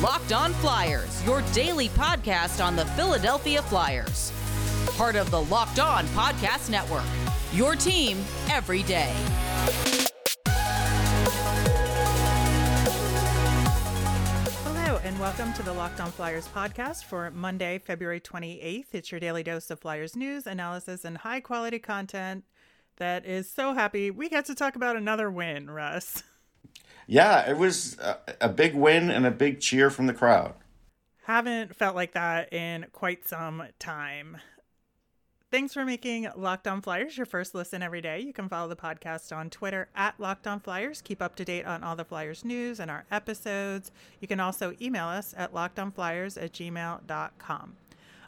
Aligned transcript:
Locked 0.00 0.32
On 0.32 0.52
Flyers, 0.54 1.24
your 1.24 1.42
daily 1.52 1.88
podcast 1.90 2.64
on 2.64 2.74
the 2.74 2.84
Philadelphia 2.86 3.62
Flyers. 3.62 4.32
Part 4.96 5.14
of 5.14 5.30
the 5.30 5.42
Locked 5.42 5.78
On 5.78 6.04
Podcast 6.06 6.70
Network. 6.70 7.04
Your 7.52 7.76
team 7.76 8.24
every 8.50 8.82
day. 8.82 9.14
Hello, 14.64 14.98
and 15.04 15.20
welcome 15.20 15.52
to 15.52 15.62
the 15.62 15.72
Locked 15.72 16.00
On 16.00 16.10
Flyers 16.10 16.48
podcast 16.48 17.04
for 17.04 17.30
Monday, 17.30 17.78
February 17.78 18.20
28th. 18.20 18.86
It's 18.92 19.12
your 19.12 19.20
daily 19.20 19.44
dose 19.44 19.70
of 19.70 19.78
Flyers 19.78 20.16
news, 20.16 20.46
analysis, 20.46 21.04
and 21.04 21.18
high 21.18 21.40
quality 21.40 21.78
content 21.78 22.44
that 22.96 23.24
is 23.24 23.48
so 23.48 23.74
happy 23.74 24.10
we 24.10 24.28
get 24.28 24.46
to 24.46 24.54
talk 24.54 24.74
about 24.74 24.96
another 24.96 25.30
win, 25.30 25.70
Russ. 25.70 26.24
Yeah, 27.12 27.50
it 27.50 27.58
was 27.58 27.98
a, 27.98 28.16
a 28.40 28.48
big 28.48 28.74
win 28.74 29.10
and 29.10 29.26
a 29.26 29.30
big 29.30 29.60
cheer 29.60 29.90
from 29.90 30.06
the 30.06 30.14
crowd. 30.14 30.54
Haven't 31.24 31.76
felt 31.76 31.94
like 31.94 32.12
that 32.12 32.50
in 32.54 32.86
quite 32.90 33.28
some 33.28 33.64
time. 33.78 34.38
Thanks 35.50 35.74
for 35.74 35.84
making 35.84 36.30
Locked 36.34 36.66
On 36.66 36.80
Flyers 36.80 37.18
your 37.18 37.26
first 37.26 37.54
listen 37.54 37.82
every 37.82 38.00
day. 38.00 38.20
You 38.20 38.32
can 38.32 38.48
follow 38.48 38.66
the 38.66 38.76
podcast 38.76 39.36
on 39.36 39.50
Twitter 39.50 39.90
at 39.94 40.18
Locked 40.18 40.46
On 40.46 40.58
Flyers. 40.58 41.02
Keep 41.02 41.20
up 41.20 41.36
to 41.36 41.44
date 41.44 41.66
on 41.66 41.84
all 41.84 41.96
the 41.96 42.06
Flyers 42.06 42.46
news 42.46 42.80
and 42.80 42.90
our 42.90 43.04
episodes. 43.10 43.90
You 44.20 44.26
can 44.26 44.40
also 44.40 44.72
email 44.80 45.08
us 45.08 45.34
at 45.36 45.52
lockedonflyers 45.52 46.42
at 46.42 46.54
gmail.com. 46.54 47.76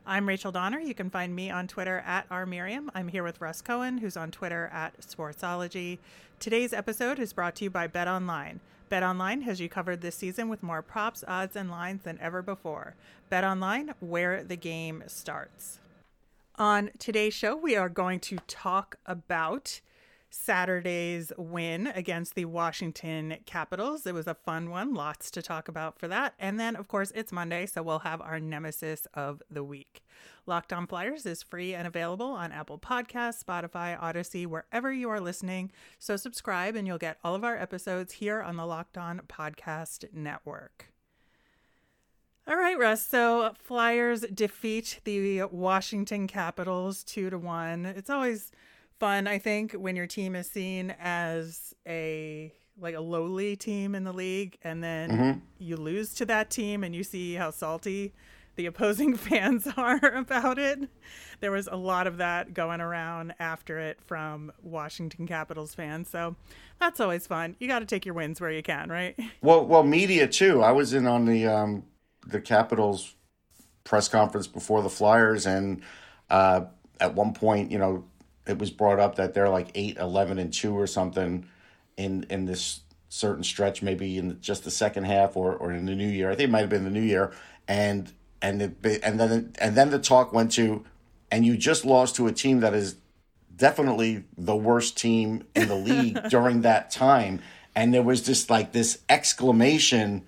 I'm 0.06 0.28
Rachel 0.28 0.52
Donner. 0.52 0.80
You 0.80 0.94
can 0.94 1.08
find 1.08 1.34
me 1.34 1.50
on 1.50 1.66
Twitter 1.66 2.02
at 2.04 2.28
rmiriam. 2.28 2.88
I'm 2.94 3.08
here 3.08 3.22
with 3.22 3.40
Russ 3.40 3.62
Cohen, 3.62 3.96
who's 3.96 4.18
on 4.18 4.30
Twitter 4.30 4.68
at 4.70 5.00
Sportsology. 5.00 5.96
Today's 6.38 6.74
episode 6.74 7.18
is 7.18 7.32
brought 7.32 7.54
to 7.56 7.64
you 7.64 7.70
by 7.70 7.86
Bet 7.86 8.06
Online. 8.06 8.60
Bet 8.90 9.02
Online 9.02 9.40
has 9.42 9.62
you 9.62 9.70
covered 9.70 10.02
this 10.02 10.14
season 10.14 10.50
with 10.50 10.62
more 10.62 10.82
props, 10.82 11.24
odds, 11.26 11.56
and 11.56 11.70
lines 11.70 12.02
than 12.02 12.18
ever 12.20 12.42
before. 12.42 12.96
Bet 13.30 13.44
Online, 13.44 13.94
where 14.00 14.44
the 14.44 14.56
game 14.56 15.04
starts. 15.06 15.78
On 16.56 16.90
today's 16.98 17.32
show, 17.32 17.56
we 17.56 17.74
are 17.74 17.88
going 17.88 18.20
to 18.20 18.36
talk 18.46 18.96
about 19.06 19.80
Saturday's 20.34 21.32
win 21.38 21.86
against 21.86 22.34
the 22.34 22.44
Washington 22.44 23.36
Capitals. 23.46 24.04
It 24.04 24.14
was 24.14 24.26
a 24.26 24.34
fun 24.34 24.68
one, 24.68 24.92
lots 24.92 25.30
to 25.30 25.40
talk 25.40 25.68
about 25.68 25.96
for 25.96 26.08
that. 26.08 26.34
And 26.40 26.58
then, 26.58 26.74
of 26.74 26.88
course, 26.88 27.12
it's 27.14 27.30
Monday, 27.30 27.66
so 27.66 27.84
we'll 27.84 28.00
have 28.00 28.20
our 28.20 28.40
nemesis 28.40 29.06
of 29.14 29.42
the 29.48 29.62
week. 29.62 30.04
Locked 30.44 30.72
On 30.72 30.88
Flyers 30.88 31.24
is 31.24 31.44
free 31.44 31.72
and 31.72 31.86
available 31.86 32.26
on 32.26 32.50
Apple 32.50 32.80
Podcasts, 32.80 33.44
Spotify, 33.44 33.96
Odyssey, 33.98 34.44
wherever 34.44 34.92
you 34.92 35.08
are 35.08 35.20
listening. 35.20 35.70
So 36.00 36.16
subscribe 36.16 36.74
and 36.74 36.86
you'll 36.86 36.98
get 36.98 37.18
all 37.22 37.36
of 37.36 37.44
our 37.44 37.56
episodes 37.56 38.14
here 38.14 38.42
on 38.42 38.56
the 38.56 38.66
Locked 38.66 38.98
On 38.98 39.20
Podcast 39.28 40.12
Network. 40.12 40.92
All 42.46 42.56
right, 42.56 42.78
Russ. 42.78 43.06
So 43.06 43.54
Flyers 43.56 44.22
defeat 44.22 45.00
the 45.04 45.44
Washington 45.44 46.26
Capitals 46.26 47.04
two 47.04 47.30
to 47.30 47.38
one. 47.38 47.86
It's 47.86 48.10
always 48.10 48.50
fun, 48.98 49.26
I 49.26 49.38
think, 49.38 49.72
when 49.72 49.96
your 49.96 50.06
team 50.06 50.34
is 50.34 50.50
seen 50.50 50.94
as 51.00 51.74
a 51.86 52.52
like 52.80 52.94
a 52.94 53.00
lowly 53.00 53.54
team 53.54 53.94
in 53.94 54.02
the 54.02 54.12
league 54.12 54.58
and 54.62 54.82
then 54.82 55.10
mm-hmm. 55.10 55.38
you 55.58 55.76
lose 55.76 56.12
to 56.14 56.26
that 56.26 56.50
team 56.50 56.82
and 56.82 56.92
you 56.92 57.04
see 57.04 57.34
how 57.34 57.50
salty 57.50 58.12
the 58.56 58.66
opposing 58.66 59.16
fans 59.16 59.68
are 59.76 60.04
about 60.14 60.58
it. 60.58 60.88
There 61.40 61.50
was 61.50 61.68
a 61.70 61.76
lot 61.76 62.06
of 62.06 62.18
that 62.18 62.54
going 62.54 62.80
around 62.80 63.34
after 63.38 63.78
it 63.78 63.98
from 64.06 64.52
Washington 64.62 65.26
Capitals 65.26 65.74
fans. 65.74 66.08
So 66.08 66.36
that's 66.80 67.00
always 67.00 67.26
fun. 67.26 67.56
You 67.58 67.68
got 67.68 67.80
to 67.80 67.86
take 67.86 68.04
your 68.04 68.14
wins 68.14 68.40
where 68.40 68.50
you 68.50 68.62
can, 68.62 68.90
right? 68.90 69.18
Well, 69.42 69.66
well, 69.66 69.82
media 69.82 70.26
too. 70.26 70.62
I 70.62 70.72
was 70.72 70.94
in 70.94 71.06
on 71.06 71.26
the 71.26 71.46
um 71.46 71.84
the 72.26 72.40
Capitals 72.40 73.14
press 73.84 74.08
conference 74.08 74.46
before 74.46 74.82
the 74.82 74.88
Flyers 74.88 75.46
and 75.46 75.82
uh 76.30 76.62
at 77.00 77.14
one 77.14 77.34
point, 77.34 77.70
you 77.70 77.78
know, 77.78 78.04
it 78.46 78.58
was 78.58 78.70
brought 78.70 78.98
up 78.98 79.16
that 79.16 79.34
they're 79.34 79.48
like 79.48 79.68
8 79.74 79.96
11 79.98 80.38
and 80.38 80.52
2 80.52 80.78
or 80.78 80.86
something 80.86 81.46
in 81.96 82.26
in 82.28 82.44
this 82.44 82.80
certain 83.08 83.44
stretch 83.44 83.80
maybe 83.80 84.18
in 84.18 84.40
just 84.40 84.64
the 84.64 84.70
second 84.72 85.04
half 85.04 85.36
or, 85.36 85.54
or 85.54 85.72
in 85.72 85.86
the 85.86 85.94
new 85.94 86.08
year. 86.08 86.30
I 86.30 86.34
think 86.34 86.48
it 86.48 86.50
might 86.50 86.60
have 86.60 86.68
been 86.68 86.84
the 86.84 86.90
new 86.90 87.00
year. 87.00 87.32
And 87.68 88.12
and 88.42 88.60
and 88.60 89.20
then 89.20 89.52
and 89.58 89.76
then 89.76 89.90
the 89.90 89.98
talk 89.98 90.32
went 90.32 90.52
to 90.52 90.84
and 91.30 91.46
you 91.46 91.56
just 91.56 91.84
lost 91.84 92.16
to 92.16 92.26
a 92.26 92.32
team 92.32 92.60
that 92.60 92.74
is 92.74 92.96
definitely 93.56 94.24
the 94.36 94.56
worst 94.56 94.98
team 94.98 95.44
in 95.54 95.68
the 95.68 95.76
league 95.76 96.18
during 96.28 96.62
that 96.62 96.90
time. 96.90 97.40
And 97.74 97.94
there 97.94 98.02
was 98.02 98.20
just 98.20 98.50
like 98.50 98.72
this 98.72 98.98
exclamation 99.08 100.24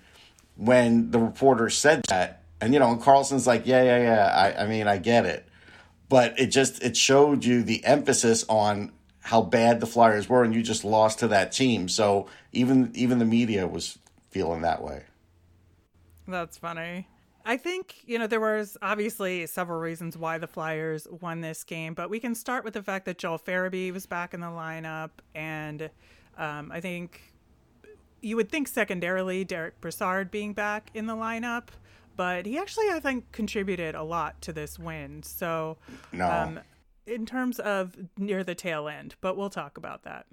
when 0.56 1.10
the 1.10 1.18
reporter 1.18 1.68
said 1.68 2.02
that. 2.08 2.42
And 2.60 2.72
you 2.72 2.78
know 2.78 2.90
and 2.90 3.02
Carlson's 3.02 3.46
like 3.46 3.66
yeah 3.66 3.82
yeah 3.82 3.98
yeah. 3.98 4.26
I, 4.26 4.62
I 4.62 4.66
mean 4.66 4.86
I 4.86 4.98
get 4.98 5.26
it 5.26 5.46
but 6.08 6.38
it 6.38 6.46
just 6.46 6.82
it 6.82 6.96
showed 6.96 7.44
you 7.44 7.62
the 7.62 7.84
emphasis 7.84 8.44
on 8.48 8.92
how 9.20 9.42
bad 9.42 9.80
the 9.80 9.86
Flyers 9.86 10.28
were, 10.28 10.44
and 10.44 10.54
you 10.54 10.62
just 10.62 10.84
lost 10.84 11.18
to 11.18 11.28
that 11.28 11.52
team. 11.52 11.88
So 11.88 12.28
even 12.52 12.90
even 12.94 13.18
the 13.18 13.24
media 13.24 13.66
was 13.66 13.98
feeling 14.30 14.62
that 14.62 14.82
way. 14.82 15.04
That's 16.28 16.58
funny. 16.58 17.08
I 17.48 17.56
think, 17.56 17.94
you 18.04 18.18
know, 18.18 18.26
there 18.26 18.40
was 18.40 18.76
obviously 18.82 19.46
several 19.46 19.78
reasons 19.78 20.18
why 20.18 20.38
the 20.38 20.48
Flyers 20.48 21.06
won 21.20 21.42
this 21.42 21.62
game, 21.62 21.94
but 21.94 22.10
we 22.10 22.18
can 22.18 22.34
start 22.34 22.64
with 22.64 22.74
the 22.74 22.82
fact 22.82 23.04
that 23.04 23.18
Joel 23.18 23.38
Farabee 23.38 23.92
was 23.92 24.04
back 24.04 24.34
in 24.34 24.40
the 24.40 24.48
lineup. 24.48 25.10
And 25.32 25.88
um, 26.36 26.72
I 26.72 26.80
think 26.80 27.32
you 28.20 28.34
would 28.34 28.50
think 28.50 28.66
secondarily 28.66 29.44
Derek 29.44 29.80
Brassard 29.80 30.32
being 30.32 30.54
back 30.54 30.90
in 30.92 31.06
the 31.06 31.14
lineup 31.14 31.68
but 32.16 32.46
he 32.46 32.58
actually 32.58 32.90
I 32.90 33.00
think 33.00 33.32
contributed 33.32 33.94
a 33.94 34.02
lot 34.02 34.40
to 34.42 34.52
this 34.52 34.78
win. 34.78 35.22
So 35.22 35.78
no. 36.12 36.30
um, 36.30 36.60
in 37.06 37.26
terms 37.26 37.58
of 37.58 37.96
near 38.16 38.42
the 38.42 38.54
tail 38.54 38.88
end, 38.88 39.14
but 39.20 39.36
we'll 39.36 39.50
talk 39.50 39.76
about 39.76 40.02
that. 40.04 40.26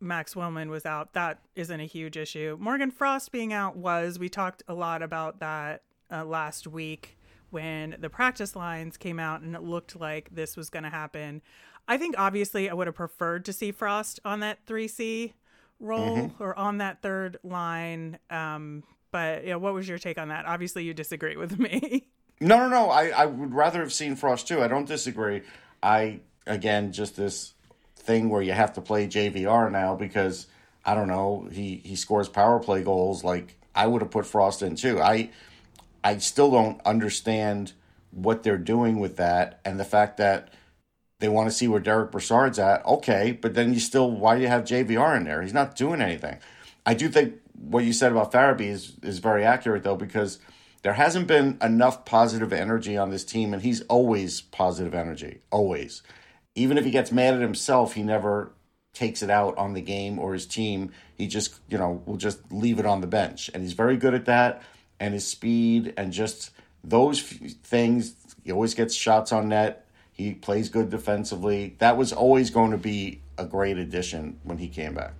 Max 0.00 0.34
Willman 0.34 0.68
was 0.68 0.86
out. 0.86 1.12
That 1.12 1.38
isn't 1.54 1.80
a 1.80 1.84
huge 1.84 2.16
issue. 2.16 2.56
Morgan 2.60 2.90
Frost 2.90 3.30
being 3.32 3.52
out 3.52 3.76
was. 3.76 4.18
We 4.18 4.28
talked 4.28 4.62
a 4.68 4.74
lot 4.74 5.02
about 5.02 5.40
that 5.40 5.82
uh, 6.10 6.24
last 6.24 6.66
week 6.66 7.18
when 7.50 7.96
the 8.00 8.10
practice 8.10 8.56
lines 8.56 8.96
came 8.96 9.18
out 9.18 9.40
and 9.40 9.54
it 9.54 9.62
looked 9.62 9.98
like 9.98 10.30
this 10.32 10.56
was 10.56 10.70
going 10.70 10.82
to 10.82 10.90
happen. 10.90 11.42
I 11.88 11.98
think 11.98 12.16
obviously 12.18 12.68
I 12.68 12.74
would 12.74 12.86
have 12.86 12.96
preferred 12.96 13.44
to 13.44 13.52
see 13.52 13.70
Frost 13.70 14.20
on 14.24 14.40
that 14.40 14.64
3C 14.66 15.34
role 15.78 16.16
mm-hmm. 16.16 16.42
or 16.42 16.58
on 16.58 16.78
that 16.78 17.02
third 17.02 17.38
line. 17.42 18.18
Um, 18.30 18.82
but 19.10 19.44
you 19.44 19.50
know, 19.50 19.58
what 19.58 19.74
was 19.74 19.88
your 19.88 19.98
take 19.98 20.18
on 20.18 20.28
that? 20.28 20.46
Obviously, 20.46 20.84
you 20.84 20.94
disagree 20.94 21.36
with 21.36 21.58
me. 21.58 22.08
No, 22.38 22.58
no, 22.58 22.68
no. 22.68 22.90
I, 22.90 23.08
I 23.08 23.24
would 23.24 23.54
rather 23.54 23.80
have 23.80 23.94
seen 23.94 24.14
Frost 24.14 24.46
too. 24.46 24.62
I 24.62 24.68
don't 24.68 24.86
disagree. 24.86 25.40
I 25.82 26.20
again 26.46 26.92
just 26.92 27.16
this 27.16 27.54
thing 27.96 28.28
where 28.28 28.42
you 28.42 28.52
have 28.52 28.74
to 28.74 28.80
play 28.80 29.06
JVR 29.06 29.72
now 29.72 29.94
because 29.94 30.46
I 30.84 30.94
don't 30.94 31.08
know 31.08 31.48
he 31.50 31.80
he 31.84 31.96
scores 31.96 32.28
power 32.28 32.58
play 32.60 32.82
goals. 32.82 33.24
Like 33.24 33.58
I 33.74 33.86
would 33.86 34.02
have 34.02 34.10
put 34.10 34.26
Frost 34.26 34.62
in 34.62 34.76
too. 34.76 35.00
I 35.00 35.30
I 36.04 36.18
still 36.18 36.50
don't 36.50 36.80
understand 36.84 37.72
what 38.10 38.42
they're 38.42 38.58
doing 38.58 38.98
with 39.00 39.16
that 39.16 39.60
and 39.64 39.80
the 39.80 39.84
fact 39.84 40.18
that 40.18 40.52
they 41.18 41.28
want 41.28 41.48
to 41.48 41.56
see 41.56 41.68
where 41.68 41.80
Derek 41.80 42.12
Brassard's 42.12 42.58
at. 42.58 42.84
Okay, 42.84 43.32
but 43.32 43.54
then 43.54 43.72
you 43.72 43.80
still 43.80 44.10
why 44.10 44.36
do 44.36 44.42
you 44.42 44.48
have 44.48 44.64
JVR 44.64 45.16
in 45.16 45.24
there? 45.24 45.42
He's 45.42 45.54
not 45.54 45.74
doing 45.74 46.02
anything. 46.02 46.38
I 46.84 46.94
do 46.94 47.08
think 47.08 47.34
what 47.58 47.84
you 47.84 47.92
said 47.92 48.12
about 48.12 48.32
Farabee 48.32 48.68
is, 48.68 48.96
is 49.02 49.18
very 49.18 49.44
accurate 49.44 49.82
though 49.82 49.96
because 49.96 50.38
there 50.82 50.92
hasn't 50.92 51.26
been 51.26 51.58
enough 51.62 52.04
positive 52.04 52.52
energy 52.52 52.96
on 52.96 53.10
this 53.10 53.24
team 53.24 53.52
and 53.52 53.62
he's 53.62 53.80
always 53.82 54.40
positive 54.40 54.94
energy 54.94 55.40
always. 55.50 56.02
Even 56.54 56.78
if 56.78 56.84
he 56.84 56.90
gets 56.90 57.12
mad 57.12 57.34
at 57.34 57.40
himself 57.40 57.94
he 57.94 58.02
never 58.02 58.52
takes 58.96 59.22
it 59.22 59.28
out 59.28 59.56
on 59.58 59.74
the 59.74 59.82
game 59.82 60.18
or 60.18 60.32
his 60.32 60.46
team. 60.46 60.90
He 61.16 61.26
just 61.26 61.56
you 61.68 61.78
know 61.78 62.02
will 62.06 62.16
just 62.16 62.52
leave 62.52 62.78
it 62.78 62.86
on 62.86 63.00
the 63.00 63.06
bench. 63.06 63.50
And 63.52 63.62
he's 63.62 63.74
very 63.74 63.96
good 63.96 64.14
at 64.14 64.24
that 64.24 64.62
and 64.98 65.12
his 65.12 65.26
speed 65.26 65.92
and 65.96 66.12
just 66.12 66.50
those 66.82 67.20
things 67.20 68.14
he 68.44 68.52
always 68.52 68.74
gets 68.74 68.94
shots 68.94 69.32
on 69.32 69.48
net. 69.48 69.86
He 70.12 70.32
plays 70.32 70.70
good 70.70 70.88
defensively. 70.88 71.76
That 71.78 71.98
was 71.98 72.12
always 72.12 72.48
going 72.48 72.70
to 72.70 72.78
be 72.78 73.20
a 73.36 73.44
great 73.44 73.76
addition 73.76 74.40
when 74.44 74.56
he 74.56 74.68
came 74.68 74.94
back 74.94 75.12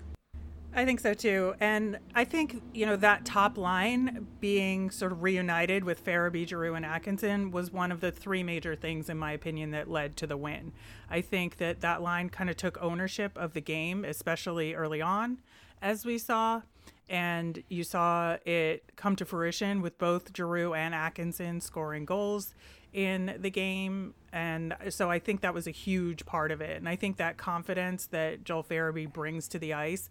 I 0.76 0.84
think 0.84 1.00
so 1.00 1.14
too. 1.14 1.54
And 1.58 1.98
I 2.14 2.24
think, 2.24 2.62
you 2.74 2.84
know, 2.84 2.96
that 2.96 3.24
top 3.24 3.56
line 3.56 4.26
being 4.40 4.90
sort 4.90 5.10
of 5.10 5.22
reunited 5.22 5.84
with 5.84 6.04
Farabee, 6.04 6.46
Giroux, 6.46 6.74
and 6.74 6.84
Atkinson 6.84 7.50
was 7.50 7.72
one 7.72 7.90
of 7.90 8.02
the 8.02 8.12
three 8.12 8.42
major 8.42 8.76
things, 8.76 9.08
in 9.08 9.16
my 9.16 9.32
opinion, 9.32 9.70
that 9.70 9.88
led 9.90 10.18
to 10.18 10.26
the 10.26 10.36
win. 10.36 10.72
I 11.08 11.22
think 11.22 11.56
that 11.56 11.80
that 11.80 12.02
line 12.02 12.28
kind 12.28 12.50
of 12.50 12.58
took 12.58 12.76
ownership 12.82 13.38
of 13.38 13.54
the 13.54 13.62
game, 13.62 14.04
especially 14.04 14.74
early 14.74 15.00
on, 15.00 15.38
as 15.80 16.04
we 16.04 16.18
saw. 16.18 16.60
And 17.08 17.62
you 17.70 17.82
saw 17.82 18.36
it 18.44 18.92
come 18.96 19.16
to 19.16 19.24
fruition 19.24 19.80
with 19.80 19.96
both 19.96 20.36
Giroux 20.36 20.74
and 20.74 20.94
Atkinson 20.94 21.62
scoring 21.62 22.04
goals 22.04 22.54
in 22.92 23.36
the 23.38 23.50
game. 23.50 24.12
And 24.30 24.76
so 24.90 25.10
I 25.10 25.20
think 25.20 25.40
that 25.40 25.54
was 25.54 25.66
a 25.66 25.70
huge 25.70 26.26
part 26.26 26.50
of 26.50 26.60
it. 26.60 26.76
And 26.76 26.86
I 26.86 26.96
think 26.96 27.16
that 27.16 27.38
confidence 27.38 28.06
that 28.08 28.44
Joel 28.44 28.64
Farabee 28.64 29.10
brings 29.10 29.48
to 29.48 29.58
the 29.58 29.72
ice 29.72 30.10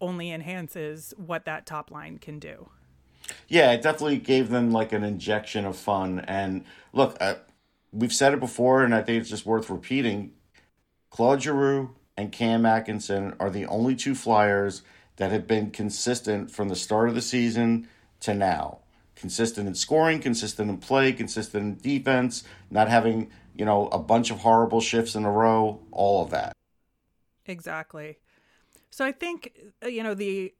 only 0.00 0.30
enhances 0.30 1.14
what 1.16 1.44
that 1.44 1.66
top 1.66 1.90
line 1.90 2.18
can 2.18 2.38
do. 2.38 2.68
Yeah, 3.46 3.72
it 3.72 3.82
definitely 3.82 4.18
gave 4.18 4.48
them 4.48 4.70
like 4.70 4.92
an 4.92 5.04
injection 5.04 5.64
of 5.64 5.76
fun. 5.76 6.20
And 6.20 6.64
look, 6.92 7.16
uh, 7.20 7.36
we've 7.92 8.12
said 8.12 8.32
it 8.32 8.40
before, 8.40 8.82
and 8.82 8.94
I 8.94 9.02
think 9.02 9.20
it's 9.20 9.30
just 9.30 9.46
worth 9.46 9.70
repeating. 9.70 10.32
Claude 11.10 11.42
Giroux 11.42 11.94
and 12.16 12.32
Cam 12.32 12.66
Atkinson 12.66 13.34
are 13.38 13.50
the 13.50 13.66
only 13.66 13.94
two 13.94 14.14
Flyers 14.14 14.82
that 15.16 15.32
have 15.32 15.46
been 15.46 15.70
consistent 15.70 16.50
from 16.50 16.68
the 16.68 16.76
start 16.76 17.08
of 17.08 17.14
the 17.14 17.22
season 17.22 17.88
to 18.20 18.34
now. 18.34 18.78
Consistent 19.16 19.66
in 19.66 19.74
scoring, 19.74 20.20
consistent 20.20 20.70
in 20.70 20.78
play, 20.78 21.12
consistent 21.12 21.62
in 21.64 21.98
defense, 21.98 22.44
not 22.70 22.88
having, 22.88 23.30
you 23.54 23.64
know, 23.64 23.88
a 23.88 23.98
bunch 23.98 24.30
of 24.30 24.38
horrible 24.38 24.80
shifts 24.80 25.14
in 25.14 25.24
a 25.24 25.30
row, 25.30 25.80
all 25.90 26.22
of 26.22 26.30
that. 26.30 26.52
Exactly. 27.46 28.18
So 28.90 29.04
I 29.04 29.12
think, 29.12 29.52
uh, 29.84 29.88
you 29.88 30.02
know, 30.02 30.14
the 30.14 30.54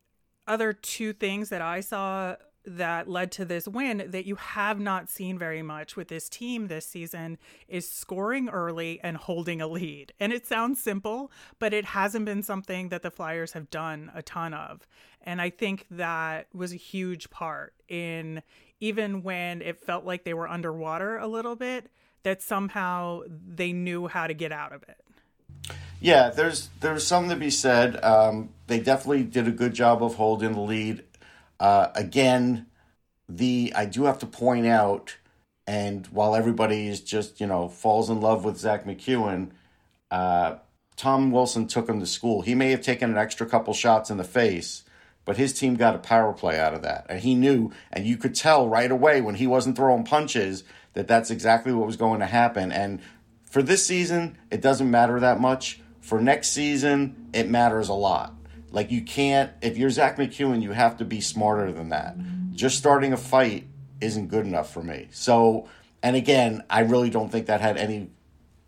other 0.47 0.73
two 0.73 1.13
things 1.13 1.51
that 1.51 1.63
I 1.63 1.81
saw 1.81 2.37
that 2.65 3.09
led 3.09 3.33
to 3.33 3.45
this 3.45 3.67
win 3.67 4.05
that 4.09 4.27
you 4.27 4.35
have 4.37 4.79
not 4.79 5.09
seen 5.09 5.39
very 5.39 5.63
much 5.63 5.97
with 5.97 6.09
this 6.09 6.29
team 6.29 6.69
this 6.69 6.87
season 6.87 7.39
is 7.67 7.91
scoring 7.91 8.49
early 8.49 9.01
and 9.03 9.17
holding 9.17 9.61
a 9.63 9.67
lead. 9.67 10.13
And 10.21 10.33
it 10.33 10.47
sounds 10.47 10.83
simple, 10.83 11.33
but 11.59 11.73
it 11.73 11.87
hasn't 11.87 12.27
been 12.27 12.43
something 12.43 12.91
that 12.91 13.03
the 13.03 13.11
Flyers 13.11 13.53
have 13.53 13.71
done 13.71 14.11
a 14.15 14.23
ton 14.23 14.53
of. 14.53 14.87
And 15.23 15.41
I 15.41 15.51
think 15.51 15.87
that 15.91 16.49
was 16.53 16.73
a 16.73 16.77
huge 16.77 17.31
part 17.31 17.75
in 17.89 18.43
even 18.81 19.23
when 19.23 19.63
it 19.63 19.81
felt 19.81 20.05
like 20.05 20.25
they 20.25 20.35
were 20.35 20.49
underwater 20.49 21.19
a 21.19 21.27
little 21.27 21.57
bit, 21.57 21.91
that 22.23 22.43
somehow 22.43 23.23
they 23.29 23.73
knew 23.73 24.09
how 24.09 24.27
to 24.27 24.35
get 24.35 24.53
out 24.53 24.73
of 24.73 24.83
it. 24.83 25.01
Yeah, 26.01 26.31
there's 26.31 26.71
there's 26.81 27.07
something 27.07 27.31
to 27.31 27.37
be 27.37 27.51
said. 27.51 28.03
Um, 28.05 28.51
they 28.67 28.79
definitely 28.79 29.25
did 29.25 29.49
a 29.49 29.53
good 29.53 29.75
job 29.75 30.03
of 30.03 30.15
holding 30.15 30.53
the 30.53 30.61
lead. 30.61 31.03
Uh, 31.59 31.89
again, 31.95 32.67
the 33.29 33.73
I 33.75 33.85
do 33.87 34.05
have 34.05 34.19
to 34.21 34.27
point 34.27 34.67
out, 34.67 35.17
and 35.67 36.07
while 36.09 36.37
everybody 36.37 36.87
is 36.87 37.01
just 37.01 37.41
you 37.41 37.47
know 37.47 37.69
falls 37.69 38.11
in 38.11 38.21
love 38.21 38.45
with 38.45 38.59
Zack 38.59 38.85
MacEwen, 38.85 39.51
uh, 40.11 40.57
Tom 40.97 41.33
Wilson 41.33 41.67
took 41.67 41.89
him 41.89 41.99
to 41.99 42.07
school. 42.07 42.43
He 42.43 42.55
may 42.55 42.71
have 42.71 42.83
taken 42.83 43.11
an 43.11 43.19
extra 43.19 43.47
couple 43.47 43.75
shots 43.75 44.09
in 44.09 44.19
the 44.19 44.25
face, 44.25 44.85
but 45.25 45.37
his 45.37 45.53
team 45.53 45.75
got 45.75 45.97
a 45.97 45.99
power 45.99 46.33
play 46.33 46.61
out 46.61 46.75
of 46.75 46.83
that, 46.83 47.07
and 47.09 47.21
he 47.21 47.35
knew, 47.35 47.73
and 47.93 48.07
you 48.07 48.17
could 48.17 48.37
tell 48.37 48.69
right 48.69 48.91
away 48.91 49.21
when 49.21 49.35
he 49.35 49.49
wasn't 49.49 49.75
throwing 49.75 50.05
punches 50.05 50.63
that 50.93 51.09
that's 51.09 51.31
exactly 51.31 51.73
what 51.73 51.87
was 51.87 51.97
going 51.97 52.21
to 52.21 52.27
happen. 52.27 52.73
And 52.73 53.01
for 53.51 53.63
this 53.63 53.87
season, 53.87 54.39
it 54.51 54.61
doesn't 54.61 54.91
matter 54.91 55.21
that 55.21 55.41
much. 55.41 55.81
For 56.01 56.21
next 56.21 56.51
season, 56.51 57.29
it 57.33 57.49
matters 57.49 57.89
a 57.89 57.95
lot. 57.95 58.35
Like 58.71 58.91
you 58.91 59.03
can't 59.03 59.51
if 59.63 59.79
you're 59.79 59.91
Zack 59.91 60.17
MacEwen, 60.17 60.63
you 60.63 60.73
have 60.73 60.99
to 60.99 61.05
be 61.05 61.21
smarter 61.21 61.73
than 61.73 61.89
that. 61.89 62.17
Just 62.53 62.77
starting 62.77 63.13
a 63.13 63.17
fight 63.17 63.67
isn't 64.01 64.29
good 64.29 64.47
enough 64.47 64.73
for 64.73 64.83
me. 64.83 65.09
So, 65.11 65.69
and 66.03 66.17
again, 66.17 66.65
I 66.69 66.81
really 66.81 67.11
don't 67.11 67.31
think 67.31 67.47
that 67.47 67.61
had 67.61 67.77
any 67.77 68.11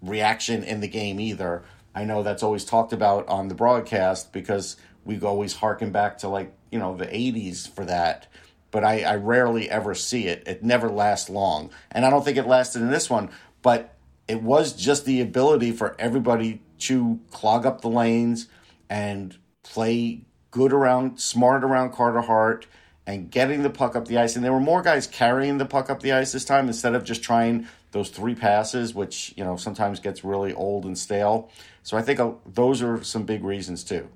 reaction 0.03 0.65
in 0.65 0.81
the 0.81 0.88
game 0.88 1.21
either. 1.21 1.65
I 1.94 2.05
know 2.05 2.23
that's 2.23 2.43
always 2.43 2.65
talked 2.65 2.93
about 2.93 3.29
on 3.29 3.49
the 3.49 3.55
broadcast 3.55 4.32
because 4.32 4.77
we 5.05 5.21
always 5.21 5.55
harken 5.55 5.91
back 5.93 6.19
to 6.19 6.29
like, 6.29 6.53
you 6.71 6.79
know, 6.79 6.97
the 6.97 7.06
80s 7.06 7.69
for 7.69 7.85
that. 7.85 8.29
But 8.71 8.85
I, 8.85 9.03
I 9.03 9.17
rarely 9.17 9.69
ever 9.69 9.94
see 9.94 10.27
it. 10.27 10.44
It 10.47 10.62
never 10.62 10.88
lasts 10.88 11.29
long. 11.29 11.71
And 11.91 12.06
I 12.06 12.11
don't 12.11 12.25
think 12.25 12.37
it 12.37 12.47
lasted 12.47 12.82
in 12.82 12.91
this 12.91 13.11
one. 13.11 13.31
But 13.62 13.97
it 14.31 14.44
was 14.44 14.73
just 14.73 15.06
the 15.06 15.21
ability 15.21 15.73
for 15.73 15.97
everybody 15.99 16.62
to 16.79 17.19
clog 17.32 17.67
up 17.67 17.81
the 17.81 17.88
lanes 17.88 18.47
and 18.88 19.37
play 19.65 20.23
good 20.53 20.73
around, 20.73 21.19
smart 21.19 21.65
around 21.65 21.93
Carter 21.93 22.21
Hart 22.21 22.65
and 23.09 23.29
getting 23.29 23.65
the 23.65 23.71
puck 23.71 23.97
up 23.97 24.06
the 24.06 24.19
ice. 24.19 24.37
And 24.37 24.44
there 24.44 24.53
were 24.53 24.61
more 24.61 24.82
guys 24.82 25.09
carrying 25.09 25.59
the 25.59 25.67
puck 25.67 25.91
up 25.91 26.00
the 26.00 26.12
ice 26.12 26.31
this 26.31 26.44
time 26.44 26.69
instead 26.69 26.94
of 26.94 27.03
just 27.03 27.25
trying 27.25 27.67
those 27.91 28.09
three 28.09 28.37
passes, 28.37 28.94
which, 28.94 29.35
you 29.37 29.43
know, 29.43 29.56
sometimes 29.56 29.99
gets 29.99 30.23
really 30.23 30.55
old 30.55 30.85
and 30.85 30.97
stale. 30.97 31.50
So 31.82 31.97
I 31.97 32.03
think 32.03 32.21
uh, 32.21 32.31
those 32.47 32.82
are 32.82 33.03
some 33.03 33.25
big 33.25 33.43
reasons 33.43 33.82
too. 33.82 34.09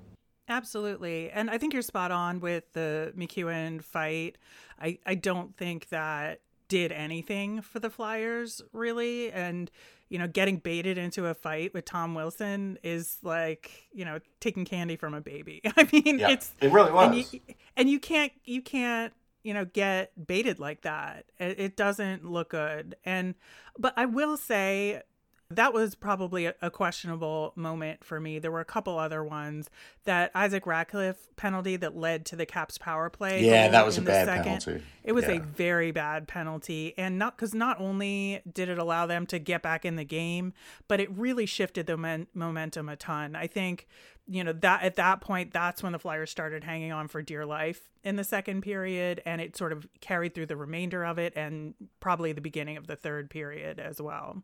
Absolutely. 0.47 1.29
And 1.29 1.49
I 1.49 1.57
think 1.57 1.73
you're 1.73 1.81
spot 1.81 2.11
on 2.11 2.39
with 2.39 2.71
the 2.71 3.11
MacEwen 3.17 3.83
fight. 3.83 4.37
I, 4.79 4.97
I 5.05 5.15
don't 5.15 5.57
think 5.57 5.89
that 5.89 6.39
did 6.67 6.91
anything 6.91 7.61
for 7.61 7.79
the 7.79 7.89
Flyers, 7.89 8.61
really. 8.73 9.31
And 9.31 9.69
you 10.15 10.19
know, 10.19 10.29
getting 10.29 10.59
baited 10.59 10.97
into 10.97 11.25
a 11.25 11.33
fight 11.33 11.73
with 11.73 11.83
Tom 11.83 12.15
Wilson 12.15 12.79
is 12.83 13.17
like, 13.21 13.89
you 13.91 14.05
know, 14.05 14.19
taking 14.39 14.63
candy 14.63 14.95
from 14.95 15.13
a 15.13 15.19
baby. 15.19 15.59
I 15.75 15.89
mean, 15.91 16.19
yeah, 16.19 16.29
it's 16.29 16.53
it 16.61 16.71
really 16.71 16.93
was. 16.93 17.07
And 17.07 17.15
you, 17.17 17.41
and 17.75 17.89
you 17.89 17.99
can't 17.99 18.31
you 18.45 18.61
can't 18.61 19.11
you 19.43 19.53
know 19.53 19.65
get 19.65 20.13
baited 20.25 20.57
like 20.57 20.83
that. 20.83 21.25
It, 21.37 21.59
it 21.59 21.75
doesn't 21.75 22.23
look 22.23 22.51
good. 22.51 22.95
And 23.03 23.35
but 23.77 23.93
I 23.97 24.05
will 24.05 24.37
say 24.37 25.01
that 25.51 25.73
was 25.73 25.93
probably 25.93 26.47
a, 26.47 26.55
a, 26.61 26.71
questionable 26.71 27.53
moment 27.55 28.03
for 28.03 28.19
me. 28.19 28.39
There 28.39 28.51
were 28.51 28.61
a 28.61 28.65
couple 28.65 28.97
other 28.97 29.23
ones 29.23 29.69
that 30.05 30.31
Isaac 30.33 30.65
Ratcliffe 30.65 31.27
penalty 31.35 31.75
that 31.77 31.95
led 31.95 32.25
to 32.27 32.35
the 32.35 32.47
Caps 32.47 32.79
power 32.79 33.09
play. 33.11 33.45
Yeah, 33.45 33.67
that 33.67 33.85
was 33.85 33.97
a 33.97 34.01
bad 34.01 34.25
second. 34.25 34.43
penalty. 34.43 34.83
It 35.03 35.11
was 35.11 35.25
yeah. 35.25 35.33
a 35.33 35.39
very 35.39 35.91
bad 35.91 36.27
penalty, 36.27 36.95
and 36.97 37.19
not 37.19 37.37
because 37.37 37.53
not 37.53 37.79
only 37.79 38.41
did 38.51 38.69
it 38.69 38.79
allow 38.79 39.05
them 39.05 39.27
to 39.27 39.37
get 39.37 39.61
back 39.61 39.85
in 39.85 39.97
the 39.97 40.03
game, 40.03 40.53
but 40.87 40.99
it 40.99 41.11
really 41.15 41.45
shifted 41.45 41.85
the 41.85 41.97
men- 41.97 42.27
momentum 42.33 42.89
a 42.89 42.95
ton. 42.95 43.35
I 43.35 43.45
think 43.45 43.87
you 44.27 44.43
know 44.43 44.53
that 44.53 44.81
at 44.81 44.95
that 44.95 45.21
point 45.21 45.53
that's 45.53 45.83
when 45.83 45.91
the 45.91 45.99
flyers 45.99 46.31
started 46.31 46.63
hanging 46.63 46.91
on 46.91 47.07
for 47.07 47.21
dear 47.21 47.45
life 47.45 47.89
in 48.03 48.15
the 48.15 48.23
second 48.23 48.61
period 48.61 49.21
and 49.25 49.39
it 49.39 49.55
sort 49.55 49.71
of 49.71 49.87
carried 50.01 50.33
through 50.33 50.47
the 50.47 50.57
remainder 50.57 51.05
of 51.05 51.19
it 51.19 51.33
and 51.35 51.75
probably 51.99 52.31
the 52.31 52.41
beginning 52.41 52.77
of 52.77 52.87
the 52.87 52.95
third 52.95 53.29
period 53.29 53.79
as 53.79 54.01
well 54.01 54.41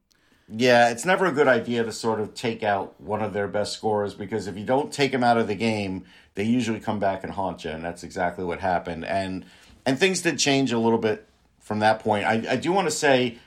yeah, 0.54 0.90
it's 0.90 1.06
never 1.06 1.26
a 1.26 1.32
good 1.32 1.48
idea 1.48 1.84
to 1.84 1.92
sort 1.92 2.20
of 2.20 2.34
take 2.34 2.62
out 2.62 3.00
one 3.00 3.22
of 3.22 3.32
their 3.34 3.48
best 3.48 3.74
scorers 3.74 4.14
because 4.14 4.48
if 4.48 4.58
you 4.58 4.66
don't 4.66 4.92
take 4.92 5.12
them 5.12 5.24
out 5.24 5.38
of 5.38 5.48
the 5.48 5.56
game, 5.56 6.04
they 6.36 6.44
usually 6.44 6.80
come 6.80 7.00
back 7.00 7.24
and 7.24 7.32
haunt 7.34 7.64
you, 7.64 7.72
and 7.72 7.84
that's 7.84 8.04
exactly 8.04 8.44
what 8.44 8.60
happened. 8.60 9.06
And 9.06 9.46
and 9.86 9.98
things 9.98 10.22
did 10.22 10.38
change 10.38 10.72
a 10.72 10.78
little 10.78 11.00
bit 11.00 11.28
from 11.60 11.80
that 11.80 12.00
point. 12.00 12.26
I, 12.26 12.44
I 12.52 12.56
do 12.58 12.72
want 12.72 12.88
to 12.88 12.92
say 12.92 13.38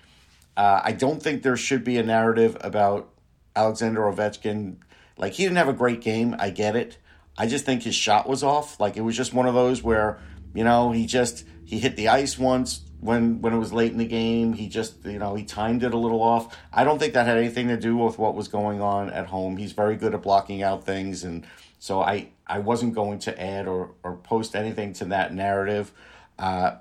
uh, 0.56 0.80
I 0.82 0.92
don't 0.92 1.22
think 1.22 1.42
there 1.42 1.56
should 1.56 1.84
be 1.84 1.98
a 1.98 2.02
narrative 2.02 2.56
about 2.60 3.10
Alexander 3.54 4.00
Ovechkin. 4.02 4.76
Like 5.18 5.34
he 5.34 5.42
didn't 5.42 5.58
have 5.58 5.68
a 5.68 5.74
great 5.74 6.00
game. 6.00 6.34
I 6.38 6.50
get 6.50 6.74
it. 6.74 6.98
I 7.36 7.46
just 7.46 7.64
think 7.64 7.82
his 7.82 7.94
shot 7.94 8.28
was 8.28 8.42
off. 8.42 8.80
Like 8.80 8.96
it 8.96 9.02
was 9.02 9.16
just 9.16 9.34
one 9.34 9.46
of 9.46 9.54
those 9.54 9.82
where 9.82 10.20
you 10.54 10.64
know 10.64 10.92
he 10.92 11.06
just 11.06 11.44
he 11.64 11.78
hit 11.78 11.96
the 11.96 12.08
ice 12.08 12.38
once, 12.38 12.80
when 13.04 13.42
when 13.42 13.52
it 13.52 13.58
was 13.58 13.73
late 13.73 13.92
in 13.92 13.99
the 13.99 14.06
game. 14.06 14.54
He 14.54 14.66
just 14.66 15.04
you 15.04 15.18
know 15.18 15.34
he 15.34 15.44
timed 15.44 15.84
it 15.84 15.92
a 15.92 15.99
little 15.99 16.23
off. 16.23 16.56
I 16.73 16.84
don't 16.84 16.99
think 16.99 17.12
that 17.14 17.26
had 17.26 17.37
anything 17.37 17.68
to 17.68 17.76
do 17.76 17.96
with 17.96 18.18
what 18.18 18.34
was 18.34 18.49
going 18.49 18.80
on 18.80 19.11
at 19.11 19.26
home. 19.26 19.58
He's 19.58 19.73
very 19.73 19.96
good 19.96 20.14
at 20.14 20.23
blocking 20.23 20.62
out 20.62 20.84
things, 20.84 21.23
and 21.23 21.46
so 21.78 22.00
I 22.00 22.28
I 22.46 22.61
wasn't 22.61 22.94
going 22.94 23.18
to 23.20 23.40
add 23.40 23.68
or 23.68 23.90
or 24.02 24.16
post 24.16 24.56
anything 24.56 24.94
to 24.94 25.04
that 25.06 25.34
narrative. 25.34 25.92
Uh, 26.38 26.76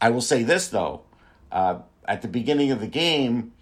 I 0.00 0.10
will 0.10 0.20
say 0.20 0.42
this 0.42 0.68
though, 0.68 1.02
uh, 1.52 1.78
at 2.04 2.22
the 2.22 2.28
beginning 2.28 2.72
of 2.72 2.80
the 2.80 2.88
game. 2.88 3.52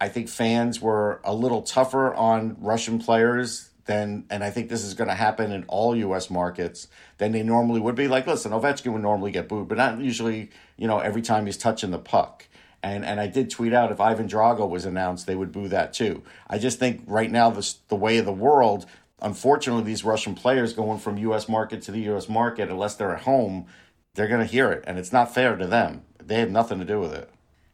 I 0.00 0.08
think 0.08 0.28
fans 0.28 0.80
were 0.80 1.20
a 1.24 1.34
little 1.34 1.62
tougher 1.62 2.14
on 2.14 2.56
Russian 2.60 3.00
players 3.00 3.67
than, 3.88 4.26
and 4.28 4.44
I 4.44 4.50
think 4.50 4.68
this 4.68 4.84
is 4.84 4.92
going 4.92 5.08
to 5.08 5.14
happen 5.14 5.50
in 5.50 5.64
all 5.64 5.96
U.S. 5.96 6.28
markets 6.30 6.88
than 7.16 7.32
they 7.32 7.42
normally 7.42 7.80
would 7.80 7.94
be. 7.94 8.06
Like, 8.06 8.26
listen, 8.26 8.52
Ovechkin 8.52 8.92
would 8.92 9.02
normally 9.02 9.30
get 9.32 9.48
booed, 9.48 9.66
but 9.66 9.78
not 9.78 9.98
usually, 9.98 10.50
you 10.76 10.86
know, 10.86 10.98
every 10.98 11.22
time 11.22 11.46
he's 11.46 11.56
touching 11.56 11.90
the 11.90 11.98
puck. 11.98 12.46
And 12.82 13.04
and 13.04 13.18
I 13.18 13.26
did 13.26 13.50
tweet 13.50 13.72
out 13.72 13.90
if 13.90 13.98
Ivan 13.98 14.28
Drago 14.28 14.68
was 14.68 14.84
announced, 14.84 15.26
they 15.26 15.34
would 15.34 15.50
boo 15.50 15.68
that 15.68 15.94
too. 15.94 16.22
I 16.48 16.58
just 16.58 16.78
think 16.78 17.02
right 17.06 17.30
now 17.30 17.50
the 17.50 17.74
the 17.88 17.96
way 17.96 18.18
of 18.18 18.26
the 18.26 18.32
world, 18.32 18.84
unfortunately, 19.20 19.84
these 19.84 20.04
Russian 20.04 20.34
players 20.34 20.74
going 20.74 20.98
from 20.98 21.16
U.S. 21.16 21.48
market 21.48 21.82
to 21.82 21.90
the 21.90 22.00
U.S. 22.02 22.28
market, 22.28 22.68
unless 22.68 22.94
they're 22.94 23.16
at 23.16 23.22
home, 23.22 23.66
they're 24.14 24.28
going 24.28 24.46
to 24.46 24.52
hear 24.52 24.70
it, 24.70 24.84
and 24.86 24.98
it's 24.98 25.12
not 25.12 25.34
fair 25.34 25.56
to 25.56 25.66
them. 25.66 26.02
They 26.22 26.36
have 26.40 26.50
nothing 26.50 26.78
to 26.78 26.84
do 26.84 27.00
with 27.00 27.14
it. 27.14 27.30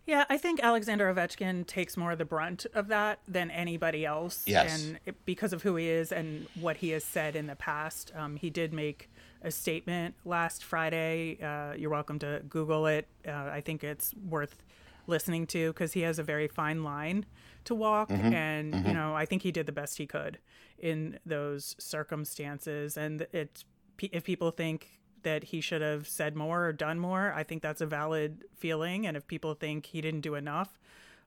Yeah, 0.06 0.24
I 0.28 0.36
think 0.36 0.60
Alexander 0.62 1.12
Ovechkin 1.12 1.66
takes 1.66 1.96
more 1.96 2.12
of 2.12 2.18
the 2.18 2.24
brunt 2.26 2.66
of 2.74 2.88
that 2.88 3.20
than 3.26 3.50
anybody 3.50 4.04
else. 4.04 4.42
Yes. 4.46 4.84
And 4.84 4.98
it, 5.06 5.24
because 5.24 5.52
of 5.54 5.62
who 5.62 5.76
he 5.76 5.88
is 5.88 6.12
and 6.12 6.46
what 6.60 6.76
he 6.76 6.90
has 6.90 7.04
said 7.04 7.36
in 7.36 7.46
the 7.46 7.56
past, 7.56 8.12
um, 8.14 8.36
he 8.36 8.50
did 8.50 8.72
make 8.72 9.08
a 9.42 9.50
statement 9.50 10.14
last 10.24 10.62
Friday. 10.62 11.38
Uh, 11.42 11.74
you're 11.74 11.90
welcome 11.90 12.18
to 12.18 12.42
Google 12.48 12.86
it. 12.86 13.06
Uh, 13.26 13.32
I 13.32 13.62
think 13.62 13.82
it's 13.82 14.14
worth 14.28 14.62
listening 15.06 15.46
to 15.46 15.72
because 15.72 15.94
he 15.94 16.00
has 16.02 16.18
a 16.18 16.22
very 16.22 16.48
fine 16.48 16.82
line 16.84 17.24
to 17.64 17.74
walk. 17.74 18.10
Mm-hmm. 18.10 18.32
And, 18.34 18.74
mm-hmm. 18.74 18.88
you 18.88 18.94
know, 18.94 19.14
I 19.14 19.24
think 19.24 19.42
he 19.42 19.52
did 19.52 19.64
the 19.64 19.72
best 19.72 19.96
he 19.96 20.06
could 20.06 20.38
in 20.78 21.18
those 21.24 21.76
circumstances. 21.78 22.98
And 22.98 23.26
it's, 23.32 23.64
if 24.00 24.24
people 24.24 24.50
think 24.50 25.00
that 25.24 25.44
he 25.44 25.60
should 25.60 25.82
have 25.82 26.06
said 26.08 26.36
more 26.36 26.66
or 26.66 26.72
done 26.72 26.98
more. 26.98 27.32
I 27.34 27.42
think 27.42 27.62
that's 27.62 27.80
a 27.80 27.86
valid 27.86 28.44
feeling. 28.56 29.06
And 29.06 29.16
if 29.16 29.26
people 29.26 29.54
think 29.54 29.86
he 29.86 30.00
didn't 30.00 30.20
do 30.22 30.34
enough 30.34 30.78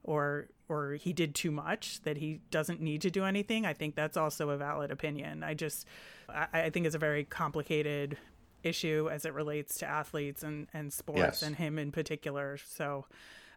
or 0.02 0.48
or 0.68 0.92
he 0.94 1.12
did 1.12 1.34
too 1.34 1.50
much, 1.50 2.00
that 2.02 2.18
he 2.18 2.40
doesn't 2.50 2.80
need 2.80 3.00
to 3.02 3.10
do 3.10 3.24
anything, 3.24 3.64
I 3.64 3.72
think 3.72 3.94
that's 3.94 4.16
also 4.16 4.50
a 4.50 4.56
valid 4.56 4.90
opinion. 4.90 5.42
I 5.42 5.54
just 5.54 5.86
I, 6.28 6.46
I 6.52 6.70
think 6.70 6.86
it's 6.86 6.94
a 6.94 6.98
very 6.98 7.24
complicated 7.24 8.18
issue 8.62 9.08
as 9.10 9.24
it 9.24 9.32
relates 9.34 9.78
to 9.78 9.86
athletes 9.86 10.42
and, 10.42 10.66
and 10.74 10.92
sports 10.92 11.18
Yes. 11.20 11.42
and 11.42 11.56
him 11.56 11.78
in 11.78 11.92
particular. 11.92 12.58
So, 12.58 13.06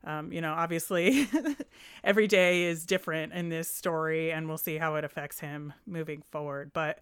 um, 0.03 0.31
you 0.31 0.41
know, 0.41 0.53
obviously 0.53 1.27
every 2.03 2.27
day 2.27 2.63
is 2.63 2.85
different 2.85 3.33
in 3.33 3.49
this 3.49 3.69
story, 3.73 4.31
and 4.31 4.47
we'll 4.47 4.57
see 4.59 4.77
how 4.77 4.95
it 4.95 5.03
affects 5.03 5.39
him 5.39 5.73
moving 5.85 6.21
forward. 6.31 6.71
But 6.73 6.99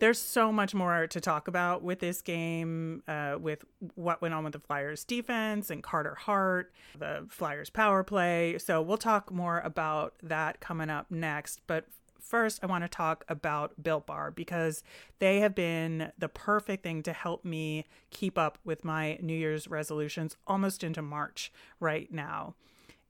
there's 0.00 0.20
so 0.20 0.50
much 0.50 0.74
more 0.74 1.06
to 1.06 1.20
talk 1.20 1.46
about 1.46 1.82
with 1.82 2.00
this 2.00 2.22
game, 2.22 3.02
uh, 3.06 3.36
with 3.40 3.64
what 3.94 4.20
went 4.20 4.34
on 4.34 4.44
with 4.44 4.54
the 4.54 4.58
Flyers 4.58 5.04
defense 5.04 5.70
and 5.70 5.82
Carter 5.82 6.14
Hart, 6.14 6.72
the 6.98 7.26
Flyers 7.28 7.70
power 7.70 8.02
play. 8.02 8.58
So 8.58 8.82
we'll 8.82 8.98
talk 8.98 9.30
more 9.30 9.60
about 9.60 10.14
that 10.22 10.60
coming 10.60 10.90
up 10.90 11.10
next. 11.10 11.60
But 11.66 11.86
first, 12.18 12.60
I 12.62 12.66
want 12.66 12.84
to 12.84 12.88
talk 12.88 13.24
about 13.28 13.82
Built 13.82 14.06
Bar 14.06 14.30
because 14.30 14.82
they 15.18 15.40
have 15.40 15.54
been 15.54 16.12
the 16.18 16.28
perfect 16.28 16.82
thing 16.82 17.02
to 17.02 17.12
help 17.12 17.44
me 17.44 17.86
keep 18.10 18.38
up 18.38 18.58
with 18.64 18.84
my 18.84 19.18
New 19.20 19.36
Year's 19.36 19.68
resolutions 19.68 20.36
almost 20.46 20.82
into 20.82 21.02
March 21.02 21.52
right 21.78 22.12
now. 22.12 22.54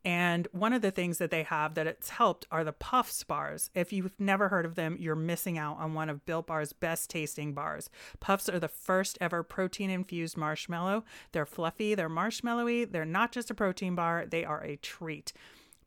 And 0.04 0.48
one 0.52 0.72
of 0.72 0.80
the 0.80 0.90
things 0.90 1.18
that 1.18 1.30
they 1.30 1.42
have 1.42 1.74
that 1.74 1.86
it's 1.86 2.08
helped 2.08 2.46
are 2.50 2.64
the 2.64 2.72
Puffs 2.72 3.22
bars. 3.22 3.68
If 3.74 3.92
you've 3.92 4.12
never 4.18 4.48
heard 4.48 4.64
of 4.64 4.74
them, 4.74 4.96
you're 4.98 5.14
missing 5.14 5.58
out 5.58 5.76
on 5.78 5.92
one 5.92 6.08
of 6.08 6.24
Built 6.24 6.46
Bar's 6.46 6.72
best 6.72 7.10
tasting 7.10 7.52
bars. 7.52 7.90
Puffs 8.18 8.48
are 8.48 8.58
the 8.58 8.68
first 8.68 9.18
ever 9.20 9.42
protein 9.42 9.90
infused 9.90 10.38
marshmallow. 10.38 11.04
They're 11.32 11.44
fluffy, 11.44 11.94
they're 11.94 12.08
marshmallowy, 12.08 12.90
they're 12.90 13.04
not 13.04 13.32
just 13.32 13.50
a 13.50 13.54
protein 13.54 13.94
bar, 13.94 14.24
they 14.26 14.44
are 14.44 14.64
a 14.64 14.76
treat. 14.76 15.34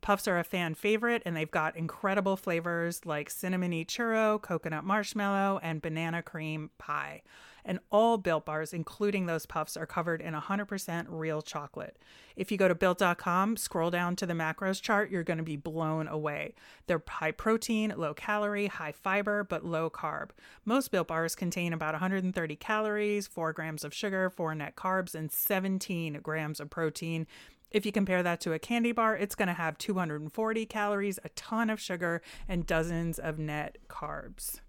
Puffs 0.00 0.28
are 0.28 0.38
a 0.38 0.44
fan 0.44 0.74
favorite, 0.74 1.22
and 1.24 1.34
they've 1.34 1.50
got 1.50 1.76
incredible 1.76 2.36
flavors 2.36 3.06
like 3.06 3.30
cinnamony 3.30 3.86
churro, 3.86 4.40
coconut 4.40 4.84
marshmallow, 4.84 5.58
and 5.62 5.80
banana 5.80 6.22
cream 6.22 6.70
pie. 6.76 7.22
And 7.64 7.78
all 7.90 8.18
Built 8.18 8.44
Bars, 8.44 8.72
including 8.72 9.26
those 9.26 9.46
puffs, 9.46 9.76
are 9.76 9.86
covered 9.86 10.20
in 10.20 10.34
100% 10.34 11.06
real 11.08 11.40
chocolate. 11.40 11.96
If 12.36 12.52
you 12.52 12.58
go 12.58 12.68
to 12.68 12.74
built.com, 12.74 13.56
scroll 13.56 13.90
down 13.90 14.16
to 14.16 14.26
the 14.26 14.34
macros 14.34 14.82
chart, 14.82 15.10
you're 15.10 15.22
going 15.22 15.38
to 15.38 15.44
be 15.44 15.56
blown 15.56 16.06
away. 16.06 16.54
They're 16.86 17.02
high 17.08 17.30
protein, 17.30 17.94
low 17.96 18.12
calorie, 18.12 18.66
high 18.66 18.92
fiber, 18.92 19.44
but 19.44 19.64
low 19.64 19.88
carb. 19.88 20.30
Most 20.64 20.90
Built 20.90 21.08
Bars 21.08 21.34
contain 21.34 21.72
about 21.72 21.94
130 21.94 22.56
calories, 22.56 23.26
4 23.26 23.52
grams 23.52 23.84
of 23.84 23.94
sugar, 23.94 24.28
4 24.30 24.54
net 24.54 24.76
carbs, 24.76 25.14
and 25.14 25.32
17 25.32 26.20
grams 26.22 26.60
of 26.60 26.70
protein. 26.70 27.26
If 27.70 27.84
you 27.84 27.90
compare 27.90 28.22
that 28.22 28.40
to 28.42 28.52
a 28.52 28.58
candy 28.58 28.92
bar, 28.92 29.16
it's 29.16 29.34
going 29.34 29.48
to 29.48 29.54
have 29.54 29.78
240 29.78 30.66
calories, 30.66 31.18
a 31.24 31.28
ton 31.30 31.70
of 31.70 31.80
sugar, 31.80 32.22
and 32.46 32.66
dozens 32.66 33.18
of 33.18 33.38
net 33.38 33.78
carbs. 33.88 34.60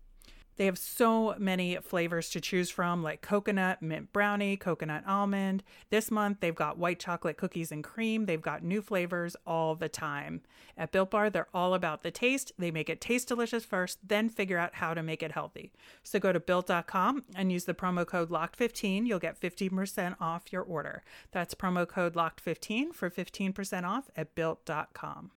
They 0.58 0.66
have 0.66 0.78
so 0.78 1.36
many 1.38 1.78
flavors 1.78 2.30
to 2.30 2.42
choose 2.42 2.70
from, 2.70 3.04
like 3.04 3.22
coconut, 3.22 3.82
mint 3.82 4.14
brownie, 4.14 4.58
coconut 4.58 5.04
almond. 5.06 5.64
This 5.90 6.10
month, 6.10 6.40
they've 6.40 6.56
got 6.56 6.78
white 6.78 7.00
chocolate 7.00 7.38
cookies 7.38 7.72
and 7.72 7.84
cream. 7.84 8.26
They've 8.26 8.42
got 8.42 8.64
new 8.64 8.82
flavors 8.82 9.36
all 9.46 9.76
the 9.76 9.90
time. 9.90 10.42
At 10.78 10.92
Built 10.92 11.12
Bar, 11.12 11.30
they're 11.30 11.48
all 11.54 11.74
about 11.74 12.04
the 12.04 12.12
taste. 12.12 12.52
They 12.58 12.72
make 12.72 12.90
it 12.90 13.02
taste 13.02 13.28
delicious 13.28 13.66
first, 13.66 14.00
then 14.08 14.30
figure 14.30 14.58
out 14.58 14.76
how 14.76 14.94
to 14.94 15.04
make 15.04 15.24
it 15.24 15.32
healthy. 15.32 15.72
So 16.04 16.20
go 16.20 16.32
to 16.32 16.40
built.com 16.40 17.24
and 17.36 17.52
use 17.52 17.66
the 17.66 17.74
promo 17.74 18.06
code 18.06 18.30
LOCKED15. 18.30 19.06
You'll 19.08 19.20
get 19.20 19.40
15% 19.40 20.16
off 20.20 20.52
your 20.52 20.64
order. 20.64 21.04
That's 21.32 21.56
promo 21.56 21.88
code 21.88 22.16
LOCKED15 22.16 22.94
for 22.94 23.10
15% 23.10 23.84
off 23.84 24.10
at 24.16 24.36
built.com. 24.36 25.32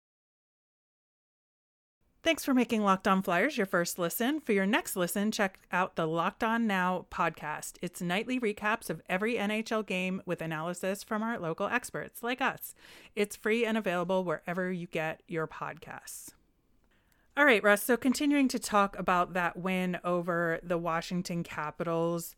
Thanks 2.26 2.45
for 2.45 2.54
making 2.54 2.83
Locked 2.83 3.06
On 3.06 3.23
Flyers 3.23 3.56
your 3.56 3.66
first 3.66 4.00
listen. 4.00 4.40
For 4.40 4.50
your 4.50 4.66
next 4.66 4.97
listen, 4.97 5.30
check 5.30 5.61
out 5.71 5.95
the 5.95 6.09
Locked 6.09 6.42
On 6.42 6.66
Now 6.66 7.06
podcast. 7.09 7.75
It's 7.80 8.02
nightly 8.02 8.40
recaps 8.40 8.90
of 8.90 9.00
every 9.09 9.37
NHL 9.37 9.87
game 9.87 10.21
with 10.26 10.42
analysis 10.42 11.04
from 11.04 11.23
our 11.23 11.38
local 11.38 11.68
experts 11.68 12.25
like 12.25 12.40
us. 12.40 12.75
It's 13.14 13.37
free 13.37 13.64
and 13.64 13.78
available 13.78 14.25
wherever 14.25 14.73
you 14.73 14.88
get 14.88 15.23
your 15.28 15.47
podcasts. 15.47 16.30
All 17.37 17.45
right, 17.45 17.62
Russ. 17.62 17.85
So, 17.85 17.97
continuing 17.97 18.49
to 18.49 18.59
talk 18.59 18.99
about 18.99 19.33
that 19.35 19.56
win 19.56 20.00
over 20.02 20.59
the 20.64 20.78
Washington 20.78 21.45
Capitals, 21.45 22.35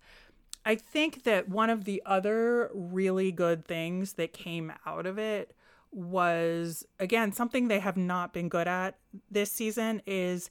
I 0.67 0.75
think 0.75 1.23
that 1.25 1.49
one 1.49 1.71
of 1.71 1.85
the 1.85 2.03
other 2.05 2.71
really 2.75 3.33
good 3.33 3.65
things 3.65 4.13
that 4.13 4.35
came 4.35 4.71
out 4.85 5.07
of 5.07 5.19
it 5.19 5.55
was 5.99 6.87
again 7.01 7.33
something 7.33 7.67
they 7.67 7.81
have 7.81 7.97
not 7.97 8.33
been 8.33 8.49
good 8.49 8.69
at 8.69 8.97
this 9.31 9.51
season 9.51 10.01
is 10.07 10.49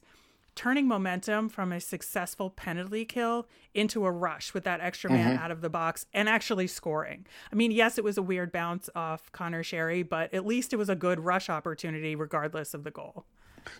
turning 0.54 0.88
momentum 0.88 1.48
from 1.48 1.70
a 1.72 1.80
successful 1.80 2.50
penalty 2.50 3.04
kill 3.04 3.46
into 3.74 4.04
a 4.04 4.10
rush 4.10 4.52
with 4.52 4.64
that 4.64 4.80
extra 4.80 5.08
man 5.08 5.34
mm-hmm. 5.34 5.44
out 5.44 5.52
of 5.52 5.60
the 5.60 5.70
box 5.70 6.04
and 6.12 6.28
actually 6.28 6.66
scoring. 6.66 7.24
I 7.52 7.54
mean, 7.54 7.70
yes, 7.70 7.96
it 7.96 8.02
was 8.02 8.18
a 8.18 8.22
weird 8.22 8.50
bounce 8.50 8.90
off 8.96 9.30
Conor 9.30 9.62
Sheary, 9.62 10.06
but 10.06 10.34
at 10.34 10.44
least 10.44 10.72
it 10.72 10.76
was 10.76 10.88
a 10.88 10.96
good 10.96 11.20
rush 11.20 11.48
opportunity 11.48 12.16
regardless 12.16 12.74
of 12.74 12.82
the 12.82 12.90
goal. 12.90 13.24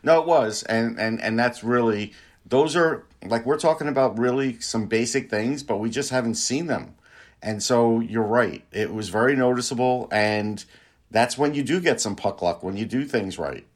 No, 0.05 0.21
it 0.21 0.27
was, 0.27 0.63
and 0.65 0.99
and 1.01 1.21
and 1.21 1.39
that's 1.39 1.65
really 1.65 2.13
those 2.47 2.77
are 2.77 3.05
like 3.27 3.45
we're 3.45 3.59
talking 3.59 3.89
about 3.89 4.17
really 4.19 4.61
some 4.61 4.87
basic 4.87 5.29
things, 5.29 5.65
but 5.65 5.79
we 5.79 5.91
just 5.91 6.11
haven't 6.11 6.37
seen 6.37 6.67
them. 6.67 6.95
And 7.43 7.61
so 7.61 7.99
you're 7.99 8.23
right; 8.23 8.65
it 8.71 8.95
was 8.95 9.09
very 9.09 9.35
noticeable, 9.35 10.09
and 10.13 10.65
that's 11.11 11.39
when 11.39 11.55
you 11.55 11.63
do 11.63 11.81
get 11.81 12.01
some 12.01 12.17
puck 12.17 12.43
luck 12.43 12.63
when 12.63 12.77
you 12.77 12.85
do 12.87 13.05
things 13.05 13.39
right. 13.39 13.67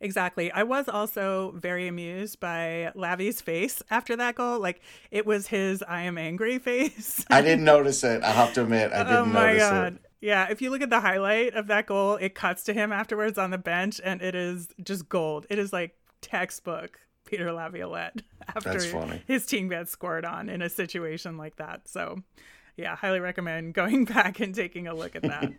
Exactly. 0.00 0.52
I 0.52 0.62
was 0.62 0.88
also 0.88 1.52
very 1.56 1.88
amused 1.88 2.38
by 2.38 2.92
Lavi's 2.94 3.40
face 3.40 3.82
after 3.90 4.14
that 4.16 4.34
goal. 4.34 4.60
Like 4.60 4.80
it 5.10 5.24
was 5.24 5.46
his 5.48 5.82
I 5.82 6.02
am 6.02 6.18
angry 6.18 6.58
face. 6.60 7.24
I 7.30 7.40
didn't 7.40 7.64
notice 7.64 8.04
it. 8.04 8.22
I 8.22 8.30
have 8.30 8.52
to 8.54 8.62
admit, 8.62 8.92
I 8.92 8.96
oh 9.00 9.04
didn't 9.04 9.16
oh 9.16 9.24
my 9.26 9.46
notice 9.46 9.62
god. 9.62 9.92
it. 9.94 10.00
Yeah, 10.20 10.48
if 10.50 10.62
you 10.62 10.70
look 10.70 10.82
at 10.82 10.90
the 10.90 11.00
highlight 11.00 11.54
of 11.54 11.66
that 11.68 11.86
goal, 11.86 12.16
it 12.16 12.34
cuts 12.34 12.64
to 12.64 12.72
him 12.72 12.90
afterwards 12.90 13.38
on 13.38 13.50
the 13.50 13.58
bench 13.58 14.00
and 14.02 14.22
it 14.22 14.34
is 14.34 14.68
just 14.82 15.08
gold. 15.08 15.46
It 15.50 15.58
is 15.58 15.72
like 15.72 15.94
textbook 16.20 16.98
Peter 17.26 17.52
Laviolette 17.52 18.22
after 18.54 18.78
his 19.26 19.46
team 19.46 19.68
gets 19.68 19.90
scored 19.90 20.24
on 20.24 20.48
in 20.48 20.62
a 20.62 20.68
situation 20.68 21.36
like 21.36 21.56
that. 21.56 21.88
So, 21.88 22.22
yeah, 22.76 22.96
highly 22.96 23.20
recommend 23.20 23.74
going 23.74 24.04
back 24.04 24.40
and 24.40 24.54
taking 24.54 24.86
a 24.86 24.94
look 24.94 25.16
at 25.16 25.22
that. 25.22 25.52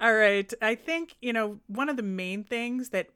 All 0.00 0.14
right. 0.14 0.52
I 0.62 0.74
think, 0.74 1.16
you 1.20 1.32
know, 1.32 1.60
one 1.66 1.88
of 1.88 1.96
the 1.96 2.02
main 2.02 2.42
things 2.44 2.88
that 2.90 3.08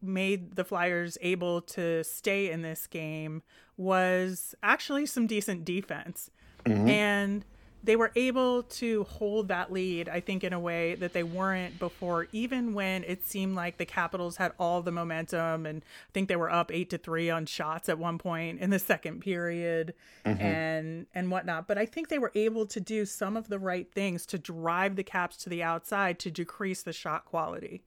made 0.00 0.56
the 0.56 0.64
Flyers 0.64 1.18
able 1.20 1.60
to 1.62 2.04
stay 2.04 2.50
in 2.50 2.62
this 2.62 2.86
game 2.86 3.42
was 3.76 4.54
actually 4.62 5.06
some 5.06 5.26
decent 5.26 5.64
defense. 5.64 6.30
Mm-hmm. 6.64 6.88
And 6.88 7.44
they 7.84 7.96
were 7.96 8.12
able 8.14 8.62
to 8.62 9.04
hold 9.04 9.48
that 9.48 9.72
lead, 9.72 10.08
I 10.08 10.20
think, 10.20 10.44
in 10.44 10.52
a 10.52 10.60
way 10.60 10.94
that 10.94 11.12
they 11.12 11.24
weren't 11.24 11.78
before, 11.78 12.28
even 12.32 12.74
when 12.74 13.02
it 13.04 13.26
seemed 13.26 13.56
like 13.56 13.76
the 13.76 13.84
Capitals 13.84 14.36
had 14.36 14.52
all 14.58 14.82
the 14.82 14.92
momentum. 14.92 15.66
And 15.66 15.82
I 15.82 16.10
think 16.12 16.28
they 16.28 16.36
were 16.36 16.50
up 16.50 16.70
eight 16.72 16.90
to 16.90 16.98
three 16.98 17.28
on 17.28 17.46
shots 17.46 17.88
at 17.88 17.98
one 17.98 18.18
point 18.18 18.60
in 18.60 18.70
the 18.70 18.78
second 18.78 19.20
period 19.20 19.94
and 20.24 21.06
and 21.14 21.30
whatnot. 21.30 21.66
But 21.66 21.78
I 21.78 21.86
think 21.86 22.08
they 22.08 22.18
were 22.18 22.32
able 22.34 22.66
to 22.66 22.80
do 22.80 23.04
some 23.04 23.36
of 23.36 23.48
the 23.48 23.58
right 23.58 23.90
things 23.92 24.26
to 24.26 24.38
drive 24.38 24.96
the 24.96 25.04
Caps 25.04 25.36
to 25.38 25.48
the 25.48 25.62
outside 25.62 26.18
to 26.20 26.30
decrease 26.30 26.82
the 26.82 26.92
shot 26.92 27.24
quality. 27.24 27.82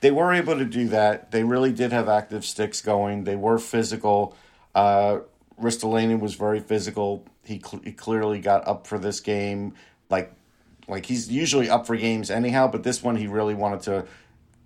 They 0.00 0.10
were 0.10 0.32
able 0.32 0.56
to 0.58 0.64
do 0.64 0.88
that. 0.88 1.30
They 1.30 1.42
really 1.42 1.72
did 1.72 1.92
have 1.92 2.08
active 2.08 2.44
sticks 2.44 2.80
going. 2.80 3.24
They 3.24 3.36
were 3.36 3.58
physical. 3.58 4.36
Uh, 4.74 5.20
Ristolainen 5.60 6.20
was 6.20 6.34
very 6.34 6.60
physical. 6.60 7.24
He, 7.46 7.62
cl- 7.64 7.82
he 7.82 7.92
clearly 7.92 8.40
got 8.40 8.66
up 8.66 8.86
for 8.86 8.98
this 8.98 9.20
game. 9.20 9.74
Like, 10.10 10.32
like 10.88 11.06
he's 11.06 11.30
usually 11.30 11.68
up 11.68 11.86
for 11.86 11.96
games 11.96 12.30
anyhow, 12.30 12.68
but 12.68 12.82
this 12.82 13.02
one 13.02 13.16
he 13.16 13.26
really 13.26 13.54
wanted 13.54 13.82
to 13.82 14.06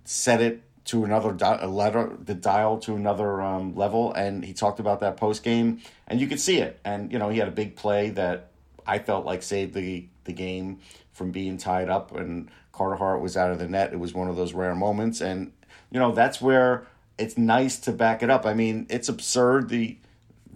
set 0.03 0.41
it 0.41 0.63
to 0.85 1.03
another 1.03 1.31
di- 1.31 1.65
letter, 1.65 2.17
the 2.23 2.33
dial 2.33 2.79
to 2.79 2.95
another 2.95 3.41
um, 3.41 3.75
level. 3.75 4.13
And 4.13 4.43
he 4.43 4.53
talked 4.53 4.79
about 4.79 4.99
that 5.01 5.17
post 5.17 5.43
game, 5.43 5.81
and 6.07 6.19
you 6.19 6.27
could 6.27 6.39
see 6.39 6.57
it. 6.57 6.79
And 6.83 7.11
you 7.11 7.19
know, 7.19 7.29
he 7.29 7.37
had 7.37 7.47
a 7.47 7.51
big 7.51 7.75
play 7.75 8.09
that 8.11 8.51
I 8.85 8.99
felt 8.99 9.25
like 9.25 9.43
saved 9.43 9.73
the 9.73 10.05
the 10.23 10.33
game 10.33 10.79
from 11.13 11.31
being 11.31 11.57
tied 11.57 11.89
up, 11.89 12.15
and 12.15 12.49
Carter 12.71 12.95
Hart 12.95 13.21
was 13.21 13.37
out 13.37 13.51
of 13.51 13.59
the 13.59 13.67
net. 13.67 13.93
It 13.93 13.99
was 13.99 14.13
one 14.13 14.27
of 14.27 14.35
those 14.35 14.53
rare 14.53 14.75
moments, 14.75 15.21
and 15.21 15.51
you 15.91 15.99
know 15.99 16.11
that's 16.11 16.41
where 16.41 16.87
it's 17.17 17.37
nice 17.37 17.77
to 17.79 17.91
back 17.91 18.23
it 18.23 18.29
up. 18.29 18.45
I 18.45 18.53
mean, 18.53 18.87
it's 18.89 19.09
absurd 19.09 19.69
the 19.69 19.97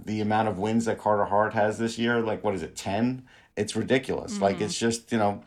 the 0.06 0.22
amount 0.22 0.48
of 0.48 0.58
wins 0.60 0.86
that 0.86 0.98
Carter 1.00 1.26
Hart 1.26 1.54
has 1.54 1.78
this 1.78 1.98
year. 1.98 2.22
Like, 2.22 2.44
what 2.44 2.54
is 2.56 2.62
it, 2.64 2.76
ten? 2.76 3.24
It's 3.58 3.76
ridiculous. 3.76 4.40
Like, 4.40 4.62
it's 4.62 4.78
just 4.78 5.12
you 5.12 5.18
know, 5.18 5.44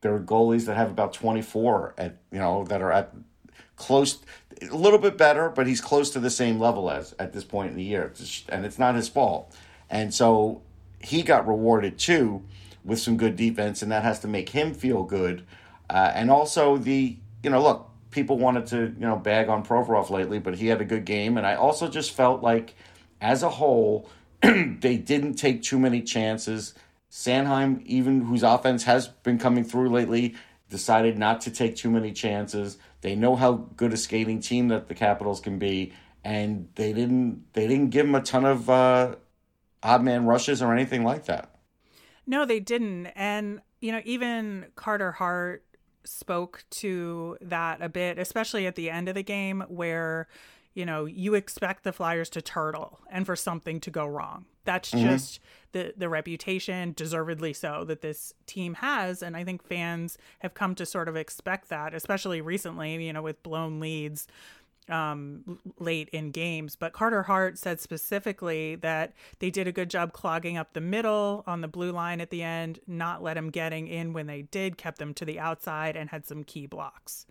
there 0.00 0.14
are 0.14 0.20
goalies 0.20 0.66
that 0.66 0.76
have 0.76 0.90
about 0.90 1.12
twenty 1.12 1.42
four 1.42 1.94
at 1.98 2.16
you 2.32 2.38
know 2.38 2.64
that 2.64 2.80
are 2.82 2.92
at 2.92 3.12
close 3.76 4.18
a 4.62 4.74
little 4.76 4.98
bit 4.98 5.16
better, 5.16 5.48
but 5.48 5.66
he's 5.66 5.80
close 5.80 6.10
to 6.10 6.20
the 6.20 6.30
same 6.30 6.58
level 6.60 6.90
as 6.90 7.14
at 7.18 7.32
this 7.32 7.44
point 7.44 7.70
in 7.70 7.76
the 7.76 7.82
year, 7.82 8.04
It's 8.04 8.20
just- 8.20 8.48
and 8.50 8.66
it's 8.66 8.78
not 8.78 8.94
his 8.94 9.08
fault. 9.08 9.54
And 9.88 10.12
so 10.12 10.60
he 11.00 11.22
got 11.22 11.48
rewarded 11.48 11.98
too 11.98 12.42
with 12.84 12.98
some 12.98 13.16
good 13.16 13.36
defense, 13.36 13.82
and 13.82 13.90
that 13.90 14.02
has 14.02 14.20
to 14.20 14.28
make 14.28 14.50
him 14.50 14.74
feel 14.74 15.02
good. 15.04 15.44
Uh, 15.88 16.12
and 16.14 16.30
also 16.30 16.76
the 16.76 17.16
you 17.42 17.50
know 17.50 17.62
look, 17.62 17.90
people 18.10 18.38
wanted 18.38 18.66
to 18.66 18.76
you 18.98 19.06
know 19.06 19.16
bag 19.16 19.48
on 19.48 19.64
Provorov 19.64 20.10
lately, 20.10 20.38
but 20.38 20.56
he 20.56 20.66
had 20.68 20.80
a 20.80 20.84
good 20.84 21.04
game, 21.04 21.36
and 21.36 21.46
I 21.46 21.54
also 21.54 21.88
just 21.88 22.12
felt 22.12 22.42
like 22.42 22.74
as 23.20 23.42
a 23.42 23.50
whole 23.50 24.08
they 24.42 24.96
didn't 24.96 25.34
take 25.34 25.62
too 25.62 25.78
many 25.78 26.02
chances 26.02 26.74
Sanheim, 27.10 27.82
even 27.84 28.22
whose 28.22 28.42
offense 28.42 28.84
has 28.84 29.08
been 29.08 29.38
coming 29.38 29.64
through 29.64 29.90
lately, 29.90 30.36
decided 30.68 31.18
not 31.18 31.40
to 31.42 31.50
take 31.50 31.74
too 31.74 31.90
many 31.90 32.12
chances. 32.12 32.78
They 33.00 33.16
know 33.16 33.34
how 33.34 33.52
good 33.76 33.92
a 33.92 33.96
skating 33.96 34.40
team 34.40 34.68
that 34.68 34.88
the 34.88 34.94
Capitals 34.94 35.40
can 35.40 35.58
be, 35.58 35.92
and 36.22 36.68
they 36.76 36.92
didn't 36.92 37.52
they 37.54 37.66
didn't 37.66 37.90
give 37.90 38.06
them 38.06 38.14
a 38.14 38.22
ton 38.22 38.44
of 38.44 38.70
uh, 38.70 39.16
odd 39.82 40.02
man 40.02 40.24
rushes 40.26 40.62
or 40.62 40.72
anything 40.72 41.02
like 41.02 41.24
that. 41.24 41.56
No, 42.26 42.44
they 42.44 42.60
didn't. 42.60 43.06
And 43.16 43.60
you 43.80 43.90
know, 43.90 44.02
even 44.04 44.66
Carter 44.76 45.12
Hart 45.12 45.64
spoke 46.04 46.64
to 46.70 47.36
that 47.40 47.82
a 47.82 47.88
bit, 47.88 48.18
especially 48.18 48.66
at 48.66 48.76
the 48.76 48.88
end 48.88 49.08
of 49.08 49.16
the 49.16 49.22
game 49.24 49.64
where 49.68 50.28
you 50.74 50.86
know 50.86 51.04
you 51.04 51.34
expect 51.34 51.84
the 51.84 51.92
Flyers 51.92 52.30
to 52.30 52.42
turtle 52.42 53.00
and 53.10 53.26
for 53.26 53.36
something 53.36 53.80
to 53.80 53.90
go 53.90 54.06
wrong. 54.06 54.46
That's 54.64 54.90
mm-hmm. 54.90 55.08
just 55.08 55.40
the 55.72 55.94
the 55.96 56.08
reputation, 56.08 56.92
deservedly 56.92 57.52
so, 57.52 57.84
that 57.84 58.02
this 58.02 58.34
team 58.46 58.74
has, 58.74 59.22
and 59.22 59.36
I 59.36 59.44
think 59.44 59.62
fans 59.62 60.18
have 60.40 60.54
come 60.54 60.74
to 60.76 60.86
sort 60.86 61.08
of 61.08 61.16
expect 61.16 61.68
that, 61.68 61.94
especially 61.94 62.40
recently. 62.40 63.04
You 63.04 63.12
know, 63.12 63.22
with 63.22 63.42
blown 63.42 63.80
leads 63.80 64.26
um, 64.90 65.58
late 65.78 66.08
in 66.10 66.30
games. 66.30 66.76
But 66.76 66.92
Carter 66.92 67.22
Hart 67.22 67.58
said 67.58 67.80
specifically 67.80 68.74
that 68.76 69.12
they 69.38 69.50
did 69.50 69.66
a 69.66 69.72
good 69.72 69.88
job 69.90 70.12
clogging 70.12 70.56
up 70.56 70.72
the 70.72 70.80
middle 70.80 71.44
on 71.46 71.60
the 71.60 71.68
blue 71.68 71.92
line 71.92 72.20
at 72.20 72.30
the 72.30 72.42
end, 72.42 72.80
not 72.86 73.22
let 73.22 73.34
them 73.34 73.50
getting 73.50 73.88
in 73.88 74.12
when 74.12 74.26
they 74.26 74.42
did, 74.42 74.76
kept 74.76 74.98
them 74.98 75.14
to 75.14 75.24
the 75.24 75.38
outside, 75.38 75.96
and 75.96 76.10
had 76.10 76.26
some 76.26 76.44
key 76.44 76.66
blocks. 76.66 77.26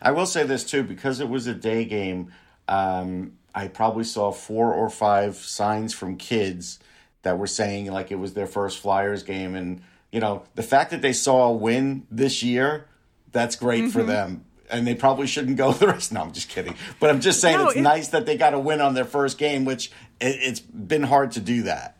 I 0.00 0.12
will 0.12 0.26
say 0.26 0.44
this 0.44 0.64
too, 0.64 0.82
because 0.82 1.20
it 1.20 1.28
was 1.28 1.46
a 1.46 1.54
day 1.54 1.84
game. 1.84 2.32
Um, 2.68 3.34
I 3.54 3.68
probably 3.68 4.04
saw 4.04 4.32
four 4.32 4.72
or 4.72 4.88
five 4.90 5.36
signs 5.36 5.94
from 5.94 6.16
kids 6.16 6.78
that 7.22 7.38
were 7.38 7.46
saying 7.46 7.90
like 7.90 8.10
it 8.10 8.16
was 8.16 8.34
their 8.34 8.46
first 8.46 8.78
Flyers 8.78 9.22
game, 9.22 9.54
and 9.54 9.82
you 10.10 10.20
know 10.20 10.44
the 10.54 10.62
fact 10.62 10.90
that 10.90 11.02
they 11.02 11.12
saw 11.12 11.48
a 11.48 11.52
win 11.52 12.06
this 12.10 12.42
year, 12.42 12.86
that's 13.32 13.56
great 13.56 13.84
mm-hmm. 13.84 13.90
for 13.90 14.02
them 14.02 14.44
and 14.70 14.86
they 14.86 14.94
probably 14.94 15.26
shouldn't 15.26 15.56
go 15.56 15.72
the 15.74 15.86
rest. 15.86 16.12
No, 16.12 16.20
I'm 16.20 16.32
just 16.32 16.48
kidding. 16.48 16.74
But 17.00 17.10
I'm 17.10 17.20
just 17.20 17.40
saying 17.40 17.58
no, 17.58 17.68
it's, 17.68 17.76
nice 17.76 18.08
that 18.08 18.26
they 18.26 18.36
got 18.36 18.54
a 18.54 18.58
win 18.58 18.80
on 18.80 18.94
their 18.94 19.04
first 19.04 19.38
game, 19.38 19.64
which 19.64 19.90
it, 20.20 20.36
it's 20.40 20.60
been 20.60 21.02
hard 21.02 21.32
to 21.32 21.40
do 21.40 21.62
that. 21.62 21.96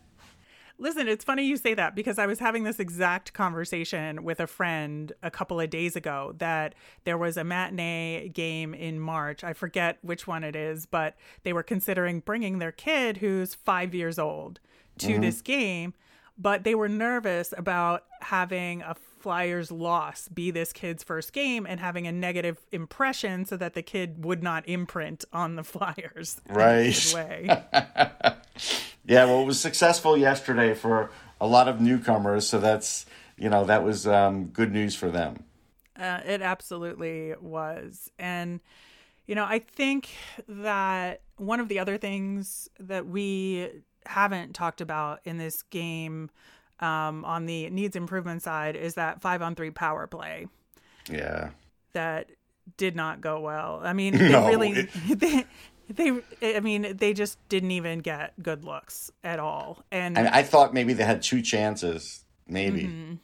Listen, 0.76 1.06
it's 1.06 1.24
funny 1.24 1.44
you 1.44 1.56
say 1.56 1.74
that 1.74 1.94
because 1.94 2.18
I 2.18 2.26
was 2.26 2.40
having 2.40 2.64
this 2.64 2.80
exact 2.80 3.32
conversation 3.32 4.24
with 4.24 4.40
a 4.40 4.46
friend 4.46 5.12
a 5.22 5.30
couple 5.30 5.60
of 5.60 5.70
days 5.70 5.94
ago 5.94 6.34
that 6.38 6.74
there 7.04 7.16
was 7.16 7.36
a 7.36 7.44
matinee 7.44 8.28
game 8.30 8.74
in 8.74 8.98
March. 8.98 9.44
I 9.44 9.52
forget 9.52 9.98
which 10.02 10.26
one 10.26 10.42
it 10.42 10.56
is, 10.56 10.84
but 10.84 11.14
they 11.44 11.52
were 11.52 11.62
considering 11.62 12.20
bringing 12.20 12.58
their 12.58 12.72
kid 12.72 13.18
who's 13.18 13.54
five 13.54 13.94
years 13.94 14.18
old 14.18 14.58
to 14.98 15.12
mm-hmm. 15.12 15.20
this 15.20 15.42
game, 15.42 15.94
but 16.36 16.64
they 16.64 16.74
were 16.74 16.88
nervous 16.88 17.54
about 17.56 18.04
having 18.20 18.82
a 18.82 18.96
Flyers 19.24 19.72
loss 19.72 20.28
be 20.28 20.50
this 20.50 20.70
kid's 20.70 21.02
first 21.02 21.32
game 21.32 21.64
and 21.66 21.80
having 21.80 22.06
a 22.06 22.12
negative 22.12 22.58
impression 22.72 23.46
so 23.46 23.56
that 23.56 23.72
the 23.72 23.80
kid 23.80 24.22
would 24.22 24.42
not 24.42 24.68
imprint 24.68 25.24
on 25.32 25.56
the 25.56 25.64
Flyers. 25.64 26.42
Right. 26.50 26.94
way. 27.14 27.46
yeah, 29.06 29.24
well, 29.24 29.40
it 29.40 29.46
was 29.46 29.58
successful 29.58 30.14
yesterday 30.14 30.74
for 30.74 31.10
a 31.40 31.46
lot 31.46 31.68
of 31.68 31.80
newcomers, 31.80 32.46
so 32.46 32.60
that's 32.60 33.06
you 33.38 33.48
know 33.48 33.64
that 33.64 33.82
was 33.82 34.06
um, 34.06 34.48
good 34.48 34.72
news 34.72 34.94
for 34.94 35.10
them. 35.10 35.44
Uh, 35.98 36.20
it 36.26 36.42
absolutely 36.42 37.32
was, 37.40 38.10
and 38.18 38.60
you 39.26 39.34
know 39.34 39.44
I 39.44 39.60
think 39.60 40.10
that 40.48 41.22
one 41.38 41.60
of 41.60 41.68
the 41.68 41.78
other 41.78 41.96
things 41.96 42.68
that 42.78 43.06
we 43.06 43.70
haven't 44.04 44.52
talked 44.52 44.82
about 44.82 45.20
in 45.24 45.38
this 45.38 45.62
game 45.70 46.28
um, 46.80 47.24
on 47.24 47.46
the 47.46 47.70
needs 47.70 47.96
improvement 47.96 48.42
side 48.42 48.76
is 48.76 48.94
that 48.94 49.20
five 49.20 49.42
on 49.42 49.54
three 49.54 49.70
power 49.70 50.06
play. 50.06 50.46
Yeah. 51.10 51.50
That 51.92 52.30
did 52.76 52.96
not 52.96 53.20
go 53.20 53.40
well. 53.40 53.80
I 53.82 53.92
mean, 53.92 54.16
they 54.18 54.30
no, 54.30 54.46
really, 54.46 54.70
it... 54.70 55.46
they, 55.88 56.22
they, 56.40 56.56
I 56.56 56.60
mean, 56.60 56.96
they 56.96 57.12
just 57.12 57.38
didn't 57.48 57.70
even 57.72 58.00
get 58.00 58.32
good 58.42 58.64
looks 58.64 59.10
at 59.22 59.38
all. 59.38 59.84
And, 59.90 60.16
and 60.18 60.28
I 60.28 60.42
thought 60.42 60.74
maybe 60.74 60.92
they 60.92 61.04
had 61.04 61.22
two 61.22 61.42
chances, 61.42 62.24
maybe. 62.48 62.84
Mm-hmm. 62.84 63.14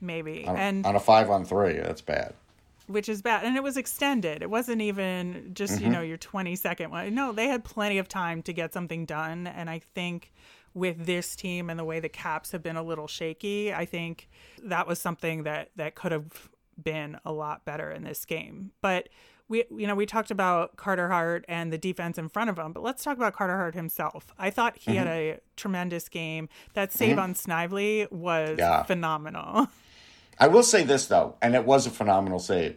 Maybe. 0.00 0.46
On, 0.46 0.56
and 0.56 0.86
on 0.86 0.96
a 0.96 1.00
five 1.00 1.30
on 1.30 1.44
three, 1.44 1.74
that's 1.74 2.02
bad 2.02 2.34
which 2.86 3.08
is 3.08 3.22
bad 3.22 3.44
and 3.44 3.56
it 3.56 3.62
was 3.62 3.76
extended 3.76 4.42
it 4.42 4.50
wasn't 4.50 4.80
even 4.80 5.50
just 5.54 5.74
mm-hmm. 5.74 5.84
you 5.84 5.90
know 5.90 6.02
your 6.02 6.16
20 6.16 6.54
second 6.56 6.90
one 6.90 7.14
no 7.14 7.32
they 7.32 7.46
had 7.46 7.64
plenty 7.64 7.98
of 7.98 8.08
time 8.08 8.42
to 8.42 8.52
get 8.52 8.72
something 8.72 9.06
done 9.06 9.46
and 9.46 9.70
i 9.70 9.78
think 9.94 10.32
with 10.74 11.06
this 11.06 11.36
team 11.36 11.70
and 11.70 11.78
the 11.78 11.84
way 11.84 12.00
the 12.00 12.08
caps 12.08 12.50
have 12.52 12.62
been 12.62 12.76
a 12.76 12.82
little 12.82 13.06
shaky, 13.06 13.72
I 13.72 13.84
think 13.84 14.28
that 14.62 14.86
was 14.86 15.00
something 15.00 15.44
that 15.44 15.70
that 15.76 15.94
could 15.94 16.12
have 16.12 16.50
been 16.82 17.18
a 17.24 17.32
lot 17.32 17.64
better 17.64 17.90
in 17.90 18.02
this 18.02 18.24
game. 18.24 18.72
But 18.82 19.08
we 19.48 19.64
you 19.70 19.86
know 19.86 19.94
we 19.94 20.06
talked 20.06 20.30
about 20.30 20.76
Carter 20.76 21.08
Hart 21.08 21.44
and 21.48 21.72
the 21.72 21.78
defense 21.78 22.18
in 22.18 22.28
front 22.28 22.50
of 22.50 22.58
him, 22.58 22.72
but 22.72 22.82
let's 22.82 23.04
talk 23.04 23.16
about 23.16 23.34
Carter 23.34 23.56
Hart 23.56 23.74
himself. 23.74 24.32
I 24.38 24.50
thought 24.50 24.76
he 24.76 24.92
mm-hmm. 24.92 24.98
had 24.98 25.06
a 25.06 25.40
tremendous 25.56 26.08
game. 26.08 26.48
That 26.74 26.92
save 26.92 27.12
mm-hmm. 27.12 27.20
on 27.20 27.34
Snively 27.34 28.08
was 28.10 28.58
yeah. 28.58 28.82
phenomenal. 28.82 29.68
I 30.38 30.48
will 30.48 30.62
say 30.62 30.82
this 30.82 31.06
though, 31.06 31.36
and 31.40 31.54
it 31.54 31.64
was 31.64 31.86
a 31.86 31.90
phenomenal 31.90 32.40
save. 32.40 32.76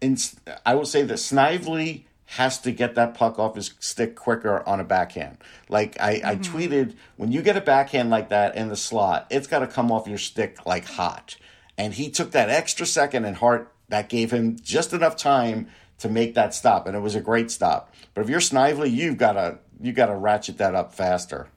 In, 0.00 0.16
I 0.64 0.74
will 0.74 0.86
say 0.86 1.02
that 1.02 1.18
Snively 1.18 2.06
has 2.30 2.60
to 2.60 2.70
get 2.70 2.94
that 2.94 3.12
puck 3.14 3.40
off 3.40 3.56
his 3.56 3.74
stick 3.80 4.14
quicker 4.14 4.66
on 4.68 4.78
a 4.78 4.84
backhand. 4.84 5.36
Like 5.68 6.00
I, 6.00 6.14
mm-hmm. 6.14 6.26
I 6.26 6.36
tweeted, 6.36 6.94
when 7.16 7.32
you 7.32 7.42
get 7.42 7.56
a 7.56 7.60
backhand 7.60 8.08
like 8.08 8.28
that 8.28 8.54
in 8.54 8.68
the 8.68 8.76
slot, 8.76 9.26
it's 9.30 9.48
got 9.48 9.60
to 9.60 9.66
come 9.66 9.90
off 9.90 10.06
your 10.06 10.16
stick 10.16 10.64
like 10.64 10.84
hot. 10.84 11.36
And 11.76 11.92
he 11.92 12.08
took 12.08 12.30
that 12.30 12.48
extra 12.48 12.86
second 12.86 13.24
and 13.24 13.36
Hart 13.36 13.72
that 13.88 14.08
gave 14.08 14.30
him 14.30 14.56
just 14.62 14.92
enough 14.92 15.16
time 15.16 15.68
to 15.98 16.08
make 16.08 16.34
that 16.34 16.54
stop, 16.54 16.86
and 16.86 16.96
it 16.96 17.00
was 17.00 17.14
a 17.14 17.20
great 17.20 17.50
stop. 17.50 17.92
But 18.14 18.22
if 18.22 18.30
you're 18.30 18.40
Snively, 18.40 18.88
you've 18.88 19.18
got 19.18 19.32
to 19.32 19.58
you 19.80 19.92
got 19.92 20.06
to 20.06 20.14
ratchet 20.14 20.58
that 20.58 20.74
up 20.74 20.94
faster. 20.94 21.48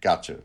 Gotcha. 0.00 0.38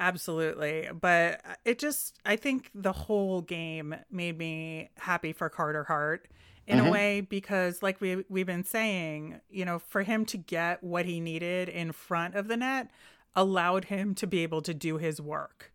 Absolutely. 0.00 0.88
But 0.92 1.40
it 1.64 1.78
just, 1.78 2.18
I 2.26 2.34
think 2.34 2.70
the 2.74 2.92
whole 2.92 3.42
game 3.42 3.94
made 4.10 4.36
me 4.36 4.90
happy 4.98 5.32
for 5.32 5.48
Carter 5.48 5.84
Hart 5.84 6.26
in 6.66 6.78
mm-hmm. 6.78 6.86
a 6.86 6.90
way 6.90 7.20
because 7.20 7.82
like 7.82 8.00
we 8.00 8.24
we've 8.28 8.46
been 8.46 8.64
saying, 8.64 9.40
you 9.50 9.64
know, 9.64 9.78
for 9.78 10.02
him 10.02 10.24
to 10.26 10.36
get 10.36 10.82
what 10.82 11.04
he 11.04 11.20
needed 11.20 11.68
in 11.68 11.92
front 11.92 12.34
of 12.34 12.48
the 12.48 12.56
net 12.56 12.90
allowed 13.36 13.86
him 13.86 14.14
to 14.14 14.26
be 14.26 14.42
able 14.42 14.62
to 14.62 14.72
do 14.72 14.96
his 14.96 15.20
work. 15.20 15.72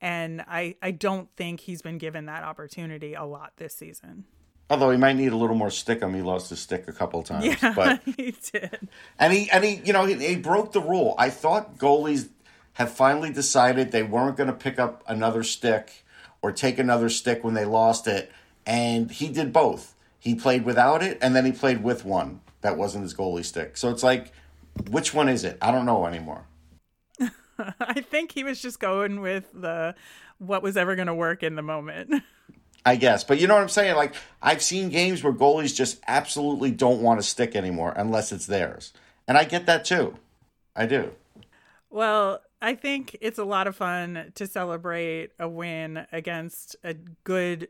And 0.00 0.42
I 0.42 0.76
I 0.82 0.92
don't 0.92 1.28
think 1.36 1.60
he's 1.60 1.82
been 1.82 1.98
given 1.98 2.26
that 2.26 2.44
opportunity 2.44 3.14
a 3.14 3.24
lot 3.24 3.52
this 3.56 3.74
season. 3.74 4.24
Although 4.70 4.90
he 4.90 4.96
might 4.96 5.16
need 5.16 5.32
a 5.32 5.36
little 5.36 5.56
more 5.56 5.70
stick 5.70 6.00
him, 6.00 6.14
he 6.14 6.22
lost 6.22 6.48
his 6.50 6.60
stick 6.60 6.88
a 6.88 6.92
couple 6.92 7.22
times. 7.22 7.44
Yeah, 7.44 7.72
but 7.74 8.00
he 8.16 8.34
did. 8.52 8.88
And 9.18 9.32
he 9.32 9.50
and 9.50 9.64
he, 9.64 9.82
you 9.84 9.92
know, 9.92 10.06
he, 10.06 10.14
he 10.14 10.36
broke 10.36 10.72
the 10.72 10.80
rule. 10.80 11.14
I 11.18 11.30
thought 11.30 11.78
goalies 11.78 12.28
have 12.74 12.90
finally 12.90 13.30
decided 13.30 13.90
they 13.90 14.02
weren't 14.02 14.36
going 14.36 14.46
to 14.46 14.54
pick 14.54 14.78
up 14.78 15.02
another 15.06 15.42
stick 15.42 16.04
or 16.40 16.52
take 16.52 16.78
another 16.78 17.08
stick 17.08 17.44
when 17.44 17.54
they 17.54 17.66
lost 17.66 18.06
it, 18.06 18.32
and 18.64 19.10
he 19.10 19.28
did 19.28 19.52
both 19.52 19.94
he 20.22 20.36
played 20.36 20.64
without 20.64 21.02
it, 21.02 21.18
and 21.20 21.34
then 21.34 21.44
he 21.44 21.50
played 21.50 21.82
with 21.82 22.04
one 22.04 22.42
that 22.60 22.76
wasn't 22.76 23.02
his 23.02 23.12
goalie 23.12 23.44
stick. 23.44 23.76
So 23.76 23.90
it's 23.90 24.04
like, 24.04 24.30
which 24.88 25.12
one 25.12 25.28
is 25.28 25.42
it? 25.42 25.58
I 25.60 25.72
don't 25.72 25.84
know 25.84 26.06
anymore. 26.06 26.46
I 27.58 28.02
think 28.02 28.30
he 28.30 28.44
was 28.44 28.62
just 28.62 28.78
going 28.78 29.20
with 29.20 29.50
the 29.52 29.96
what 30.38 30.62
was 30.62 30.76
ever 30.76 30.94
going 30.94 31.08
to 31.08 31.14
work 31.14 31.42
in 31.42 31.56
the 31.56 31.62
moment. 31.62 32.22
I 32.86 32.94
guess, 32.94 33.24
but 33.24 33.40
you 33.40 33.48
know 33.48 33.54
what 33.54 33.62
I'm 33.62 33.68
saying? 33.68 33.96
Like 33.96 34.14
I've 34.40 34.62
seen 34.62 34.90
games 34.90 35.24
where 35.24 35.32
goalies 35.32 35.74
just 35.74 36.00
absolutely 36.06 36.70
don't 36.70 37.02
want 37.02 37.20
to 37.20 37.26
stick 37.26 37.56
anymore 37.56 37.92
unless 37.96 38.30
it's 38.30 38.46
theirs, 38.46 38.92
and 39.26 39.36
I 39.36 39.42
get 39.42 39.66
that 39.66 39.84
too. 39.84 40.14
I 40.76 40.86
do. 40.86 41.10
Well, 41.90 42.42
I 42.60 42.76
think 42.76 43.16
it's 43.20 43.38
a 43.40 43.44
lot 43.44 43.66
of 43.66 43.74
fun 43.74 44.30
to 44.36 44.46
celebrate 44.46 45.32
a 45.40 45.48
win 45.48 46.06
against 46.12 46.76
a 46.84 46.94
good 46.94 47.66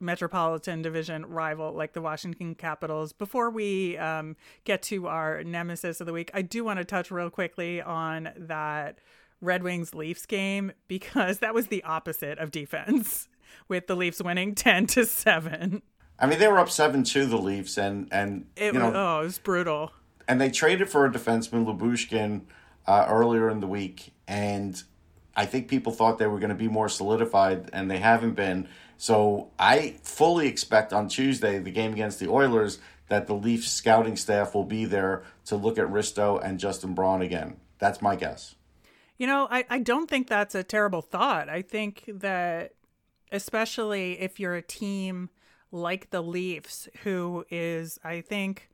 Metropolitan 0.00 0.82
Division 0.82 1.26
rival 1.26 1.72
like 1.72 1.92
the 1.92 2.00
Washington 2.00 2.54
Capitals. 2.54 3.12
Before 3.12 3.50
we 3.50 3.96
um, 3.98 4.36
get 4.64 4.82
to 4.84 5.06
our 5.06 5.44
nemesis 5.44 6.00
of 6.00 6.06
the 6.06 6.12
week, 6.12 6.30
I 6.34 6.42
do 6.42 6.64
want 6.64 6.78
to 6.78 6.84
touch 6.84 7.10
real 7.10 7.30
quickly 7.30 7.82
on 7.82 8.30
that 8.36 8.98
Red 9.40 9.62
Wings 9.62 9.94
Leafs 9.94 10.26
game 10.26 10.72
because 10.88 11.38
that 11.38 11.54
was 11.54 11.66
the 11.66 11.82
opposite 11.84 12.38
of 12.38 12.50
defense, 12.50 13.28
with 13.68 13.86
the 13.86 13.96
Leafs 13.96 14.22
winning 14.22 14.54
ten 14.54 14.86
to 14.88 15.04
seven. 15.04 15.82
I 16.18 16.26
mean, 16.26 16.38
they 16.38 16.48
were 16.48 16.58
up 16.58 16.70
seven 16.70 17.02
to 17.04 17.26
the 17.26 17.38
Leafs, 17.38 17.78
and 17.78 18.08
and 18.12 18.46
it 18.56 18.74
you 18.74 18.78
know, 18.78 18.86
was, 18.86 18.94
oh, 18.94 19.20
it 19.20 19.24
was 19.24 19.38
brutal. 19.38 19.92
And 20.28 20.40
they 20.40 20.50
traded 20.50 20.88
for 20.88 21.06
a 21.06 21.10
defenseman, 21.10 21.64
Lyubushkin, 21.64 22.42
uh, 22.86 23.06
earlier 23.08 23.48
in 23.48 23.60
the 23.60 23.66
week, 23.66 24.12
and 24.28 24.80
I 25.34 25.46
think 25.46 25.68
people 25.68 25.92
thought 25.92 26.18
they 26.18 26.26
were 26.26 26.38
going 26.38 26.50
to 26.50 26.54
be 26.54 26.68
more 26.68 26.88
solidified, 26.88 27.70
and 27.72 27.90
they 27.90 27.98
haven't 27.98 28.34
been. 28.34 28.68
So 29.00 29.48
I 29.58 29.94
fully 30.02 30.46
expect 30.46 30.92
on 30.92 31.08
Tuesday, 31.08 31.58
the 31.58 31.70
game 31.70 31.94
against 31.94 32.20
the 32.20 32.28
Oilers, 32.28 32.80
that 33.08 33.26
the 33.26 33.32
Leafs 33.32 33.72
scouting 33.72 34.14
staff 34.14 34.54
will 34.54 34.66
be 34.66 34.84
there 34.84 35.22
to 35.46 35.56
look 35.56 35.78
at 35.78 35.86
Risto 35.86 36.38
and 36.44 36.60
Justin 36.60 36.92
Braun 36.92 37.22
again. 37.22 37.56
That's 37.78 38.02
my 38.02 38.14
guess. 38.14 38.56
You 39.16 39.26
know, 39.26 39.48
I, 39.50 39.64
I 39.70 39.78
don't 39.78 40.06
think 40.06 40.28
that's 40.28 40.54
a 40.54 40.62
terrible 40.62 41.00
thought. 41.00 41.48
I 41.48 41.62
think 41.62 42.10
that, 42.12 42.74
especially 43.32 44.20
if 44.20 44.38
you're 44.38 44.56
a 44.56 44.60
team 44.60 45.30
like 45.72 46.10
the 46.10 46.22
Leafs, 46.22 46.86
who 47.02 47.46
is, 47.48 47.98
I 48.04 48.20
think, 48.20 48.68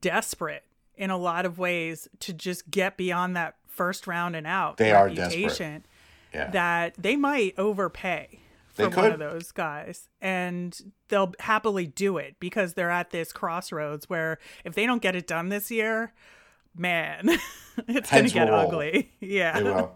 desperate 0.00 0.64
in 0.96 1.10
a 1.10 1.16
lot 1.16 1.46
of 1.46 1.56
ways 1.56 2.08
to 2.18 2.32
just 2.32 2.68
get 2.68 2.96
beyond 2.96 3.36
that 3.36 3.54
first 3.68 4.08
round 4.08 4.34
and 4.34 4.44
out. 4.44 4.78
They 4.78 4.90
are 4.90 5.08
desperate. 5.08 5.84
Yeah. 6.34 6.50
That 6.50 6.94
they 6.98 7.14
might 7.14 7.56
overpay 7.56 8.40
for 8.76 8.88
one 8.90 9.12
of 9.12 9.18
those 9.18 9.52
guys 9.52 10.08
and 10.20 10.92
they'll 11.08 11.32
happily 11.40 11.86
do 11.86 12.18
it 12.18 12.36
because 12.40 12.74
they're 12.74 12.90
at 12.90 13.10
this 13.10 13.32
crossroads 13.32 14.08
where 14.08 14.38
if 14.64 14.74
they 14.74 14.86
don't 14.86 15.02
get 15.02 15.16
it 15.16 15.26
done 15.26 15.48
this 15.48 15.70
year, 15.70 16.12
man, 16.76 17.28
it's 17.88 18.10
going 18.10 18.26
to 18.26 18.30
get 18.32 18.50
ugly. 18.50 19.12
Yeah. 19.20 19.88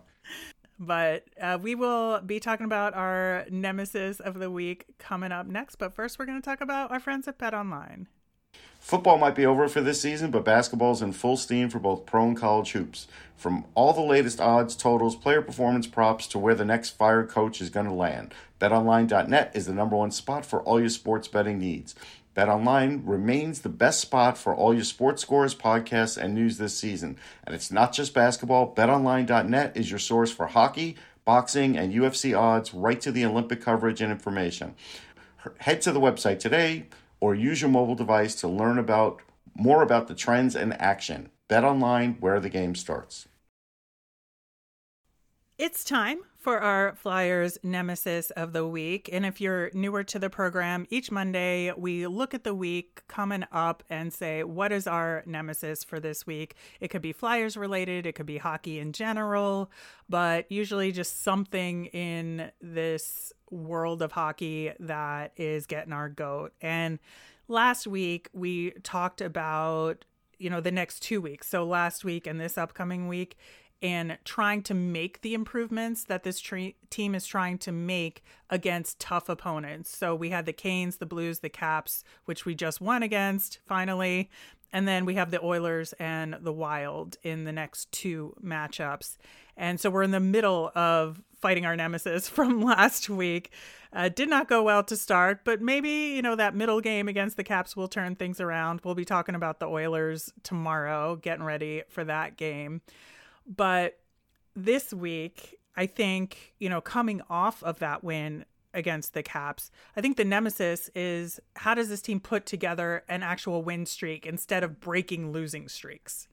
But 0.82 1.24
uh, 1.38 1.58
we 1.60 1.74
will 1.74 2.22
be 2.22 2.40
talking 2.40 2.64
about 2.64 2.94
our 2.94 3.44
nemesis 3.50 4.18
of 4.18 4.38
the 4.38 4.50
week 4.50 4.86
coming 4.98 5.30
up 5.30 5.46
next. 5.46 5.76
But 5.76 5.94
first, 5.94 6.18
we're 6.18 6.24
going 6.24 6.40
to 6.40 6.44
talk 6.44 6.62
about 6.62 6.90
our 6.90 6.98
friends 6.98 7.28
at 7.28 7.36
Bet 7.36 7.52
Online. 7.52 8.08
Football 8.90 9.18
might 9.18 9.36
be 9.36 9.46
over 9.46 9.68
for 9.68 9.80
this 9.80 10.00
season, 10.00 10.32
but 10.32 10.44
basketball 10.44 10.90
is 10.90 11.00
in 11.00 11.12
full 11.12 11.36
steam 11.36 11.68
for 11.68 11.78
both 11.78 12.06
pro 12.06 12.24
and 12.24 12.36
college 12.36 12.72
hoops. 12.72 13.06
From 13.36 13.64
all 13.76 13.92
the 13.92 14.00
latest 14.00 14.40
odds, 14.40 14.74
totals, 14.74 15.14
player 15.14 15.42
performance 15.42 15.86
props 15.86 16.26
to 16.26 16.40
where 16.40 16.56
the 16.56 16.64
next 16.64 16.90
fired 16.90 17.28
coach 17.28 17.60
is 17.60 17.70
going 17.70 17.86
to 17.86 17.92
land, 17.92 18.34
BetOnline.net 18.60 19.52
is 19.54 19.66
the 19.66 19.72
number 19.72 19.94
one 19.94 20.10
spot 20.10 20.44
for 20.44 20.60
all 20.62 20.80
your 20.80 20.88
sports 20.88 21.28
betting 21.28 21.60
needs. 21.60 21.94
BetOnline 22.36 23.02
remains 23.04 23.60
the 23.60 23.68
best 23.68 24.00
spot 24.00 24.36
for 24.36 24.52
all 24.52 24.74
your 24.74 24.82
sports 24.82 25.22
scores, 25.22 25.54
podcasts, 25.54 26.16
and 26.16 26.34
news 26.34 26.58
this 26.58 26.76
season. 26.76 27.16
And 27.44 27.54
it's 27.54 27.70
not 27.70 27.92
just 27.92 28.12
basketball. 28.12 28.74
BetOnline.net 28.74 29.76
is 29.76 29.88
your 29.88 30.00
source 30.00 30.32
for 30.32 30.48
hockey, 30.48 30.96
boxing, 31.24 31.78
and 31.78 31.94
UFC 31.94 32.36
odds, 32.36 32.74
right 32.74 33.00
to 33.02 33.12
the 33.12 33.24
Olympic 33.24 33.60
coverage 33.60 34.00
and 34.00 34.10
information. 34.10 34.74
Head 35.58 35.80
to 35.82 35.92
the 35.92 36.00
website 36.00 36.40
today 36.40 36.86
or 37.20 37.34
use 37.34 37.60
your 37.60 37.70
mobile 37.70 37.94
device 37.94 38.34
to 38.36 38.48
learn 38.48 38.78
about 38.78 39.20
more 39.54 39.82
about 39.82 40.08
the 40.08 40.14
trends 40.14 40.56
and 40.56 40.72
action. 40.80 41.30
Bet 41.48 41.64
online 41.64 42.16
where 42.20 42.40
the 42.40 42.48
game 42.48 42.74
starts. 42.74 43.28
It's 45.58 45.84
time 45.84 46.20
for 46.40 46.58
our 46.58 46.94
Flyers 46.94 47.58
Nemesis 47.62 48.30
of 48.30 48.54
the 48.54 48.66
Week. 48.66 49.10
And 49.12 49.26
if 49.26 49.42
you're 49.42 49.70
newer 49.74 50.02
to 50.04 50.18
the 50.18 50.30
program, 50.30 50.86
each 50.88 51.10
Monday 51.10 51.70
we 51.76 52.06
look 52.06 52.32
at 52.32 52.44
the 52.44 52.54
week 52.54 53.02
coming 53.08 53.44
up 53.52 53.84
and 53.90 54.10
say, 54.10 54.42
what 54.42 54.72
is 54.72 54.86
our 54.86 55.22
Nemesis 55.26 55.84
for 55.84 56.00
this 56.00 56.26
week? 56.26 56.54
It 56.80 56.88
could 56.88 57.02
be 57.02 57.12
Flyers 57.12 57.58
related, 57.58 58.06
it 58.06 58.14
could 58.14 58.24
be 58.24 58.38
hockey 58.38 58.78
in 58.78 58.92
general, 58.92 59.70
but 60.08 60.50
usually 60.50 60.92
just 60.92 61.22
something 61.22 61.86
in 61.86 62.50
this 62.62 63.34
world 63.50 64.00
of 64.00 64.12
hockey 64.12 64.72
that 64.80 65.32
is 65.36 65.66
getting 65.66 65.92
our 65.92 66.08
goat. 66.08 66.54
And 66.62 66.98
last 67.48 67.86
week 67.86 68.30
we 68.32 68.70
talked 68.82 69.20
about 69.20 70.06
you 70.38 70.48
know 70.48 70.60
the 70.60 70.72
next 70.72 71.00
two 71.00 71.20
weeks 71.20 71.46
so 71.46 71.64
last 71.64 72.02
week 72.02 72.26
and 72.26 72.40
this 72.40 72.56
upcoming 72.56 73.08
week 73.08 73.36
and 73.82 74.18
trying 74.24 74.62
to 74.62 74.74
make 74.74 75.22
the 75.22 75.34
improvements 75.34 76.04
that 76.04 76.22
this 76.22 76.40
tre- 76.40 76.76
team 76.90 77.14
is 77.14 77.26
trying 77.26 77.58
to 77.58 77.72
make 77.72 78.22
against 78.50 79.00
tough 79.00 79.28
opponents. 79.28 79.96
So 79.96 80.14
we 80.14 80.30
had 80.30 80.46
the 80.46 80.52
Canes, 80.52 80.98
the 80.98 81.06
Blues, 81.06 81.38
the 81.38 81.48
Caps, 81.48 82.04
which 82.26 82.44
we 82.44 82.54
just 82.54 82.80
won 82.80 83.02
against 83.02 83.58
finally. 83.66 84.30
And 84.72 84.86
then 84.86 85.04
we 85.04 85.14
have 85.14 85.30
the 85.30 85.42
Oilers 85.44 85.94
and 85.94 86.36
the 86.40 86.52
Wild 86.52 87.16
in 87.22 87.44
the 87.44 87.52
next 87.52 87.90
two 87.90 88.34
matchups. 88.44 89.16
And 89.56 89.80
so 89.80 89.90
we're 89.90 90.04
in 90.04 90.10
the 90.10 90.20
middle 90.20 90.70
of 90.74 91.22
fighting 91.40 91.66
our 91.66 91.74
nemesis 91.74 92.28
from 92.28 92.62
last 92.62 93.08
week. 93.08 93.50
Uh, 93.92 94.08
did 94.08 94.28
not 94.28 94.48
go 94.48 94.62
well 94.62 94.84
to 94.84 94.96
start, 94.96 95.40
but 95.44 95.60
maybe, 95.60 95.90
you 95.90 96.22
know, 96.22 96.36
that 96.36 96.54
middle 96.54 96.80
game 96.80 97.08
against 97.08 97.36
the 97.36 97.42
Caps 97.42 97.74
will 97.74 97.88
turn 97.88 98.14
things 98.14 98.40
around. 98.40 98.80
We'll 98.84 98.94
be 98.94 99.04
talking 99.04 99.34
about 99.34 99.58
the 99.58 99.66
Oilers 99.66 100.32
tomorrow, 100.44 101.16
getting 101.16 101.44
ready 101.44 101.82
for 101.88 102.04
that 102.04 102.36
game. 102.36 102.82
But 103.46 103.98
this 104.54 104.92
week, 104.92 105.58
I 105.76 105.86
think, 105.86 106.54
you 106.58 106.68
know, 106.68 106.80
coming 106.80 107.22
off 107.30 107.62
of 107.62 107.78
that 107.78 108.04
win 108.04 108.44
against 108.72 109.14
the 109.14 109.22
Caps, 109.22 109.70
I 109.96 110.00
think 110.00 110.16
the 110.16 110.24
nemesis 110.24 110.90
is 110.94 111.40
how 111.56 111.74
does 111.74 111.88
this 111.88 112.02
team 112.02 112.20
put 112.20 112.46
together 112.46 113.04
an 113.08 113.22
actual 113.22 113.62
win 113.62 113.86
streak 113.86 114.26
instead 114.26 114.62
of 114.62 114.80
breaking 114.80 115.32
losing 115.32 115.68
streaks? 115.68 116.28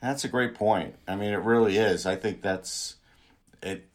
That's 0.00 0.24
a 0.24 0.28
great 0.28 0.54
point. 0.54 0.96
I 1.08 1.16
mean, 1.16 1.32
it 1.32 1.40
really 1.40 1.78
is. 1.78 2.04
I 2.04 2.16
think 2.16 2.42
that's 2.42 2.96
it. 3.62 3.88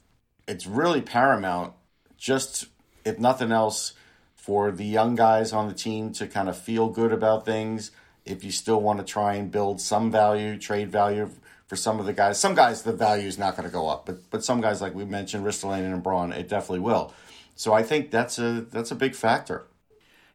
It's 0.47 0.65
really 0.65 1.01
paramount, 1.01 1.73
just 2.17 2.65
if 3.05 3.19
nothing 3.19 3.51
else, 3.51 3.93
for 4.35 4.71
the 4.71 4.85
young 4.85 5.13
guys 5.13 5.53
on 5.53 5.67
the 5.67 5.73
team 5.73 6.11
to 6.13 6.25
kind 6.25 6.49
of 6.49 6.57
feel 6.57 6.89
good 6.89 7.11
about 7.11 7.45
things. 7.45 7.91
If 8.25 8.43
you 8.43 8.51
still 8.51 8.81
want 8.81 8.99
to 8.99 9.05
try 9.05 9.35
and 9.35 9.51
build 9.51 9.79
some 9.79 10.11
value, 10.11 10.57
trade 10.57 10.91
value 10.91 11.29
for 11.69 11.75
some 11.75 11.99
of 11.99 12.07
the 12.07 12.13
guys. 12.13 12.39
Some 12.39 12.55
guys, 12.55 12.81
the 12.81 12.91
value 12.91 13.27
is 13.27 13.37
not 13.37 13.55
going 13.55 13.69
to 13.69 13.71
go 13.71 13.87
up, 13.87 14.05
but 14.05 14.29
but 14.31 14.43
some 14.43 14.59
guys, 14.59 14.81
like 14.81 14.95
we 14.95 15.05
mentioned, 15.05 15.45
Ristolainen 15.45 15.93
and 15.93 16.03
Braun, 16.03 16.33
it 16.33 16.49
definitely 16.49 16.79
will. 16.79 17.13
So 17.55 17.73
I 17.73 17.83
think 17.83 18.11
that's 18.11 18.39
a 18.39 18.65
that's 18.69 18.91
a 18.91 18.95
big 18.95 19.15
factor. 19.15 19.67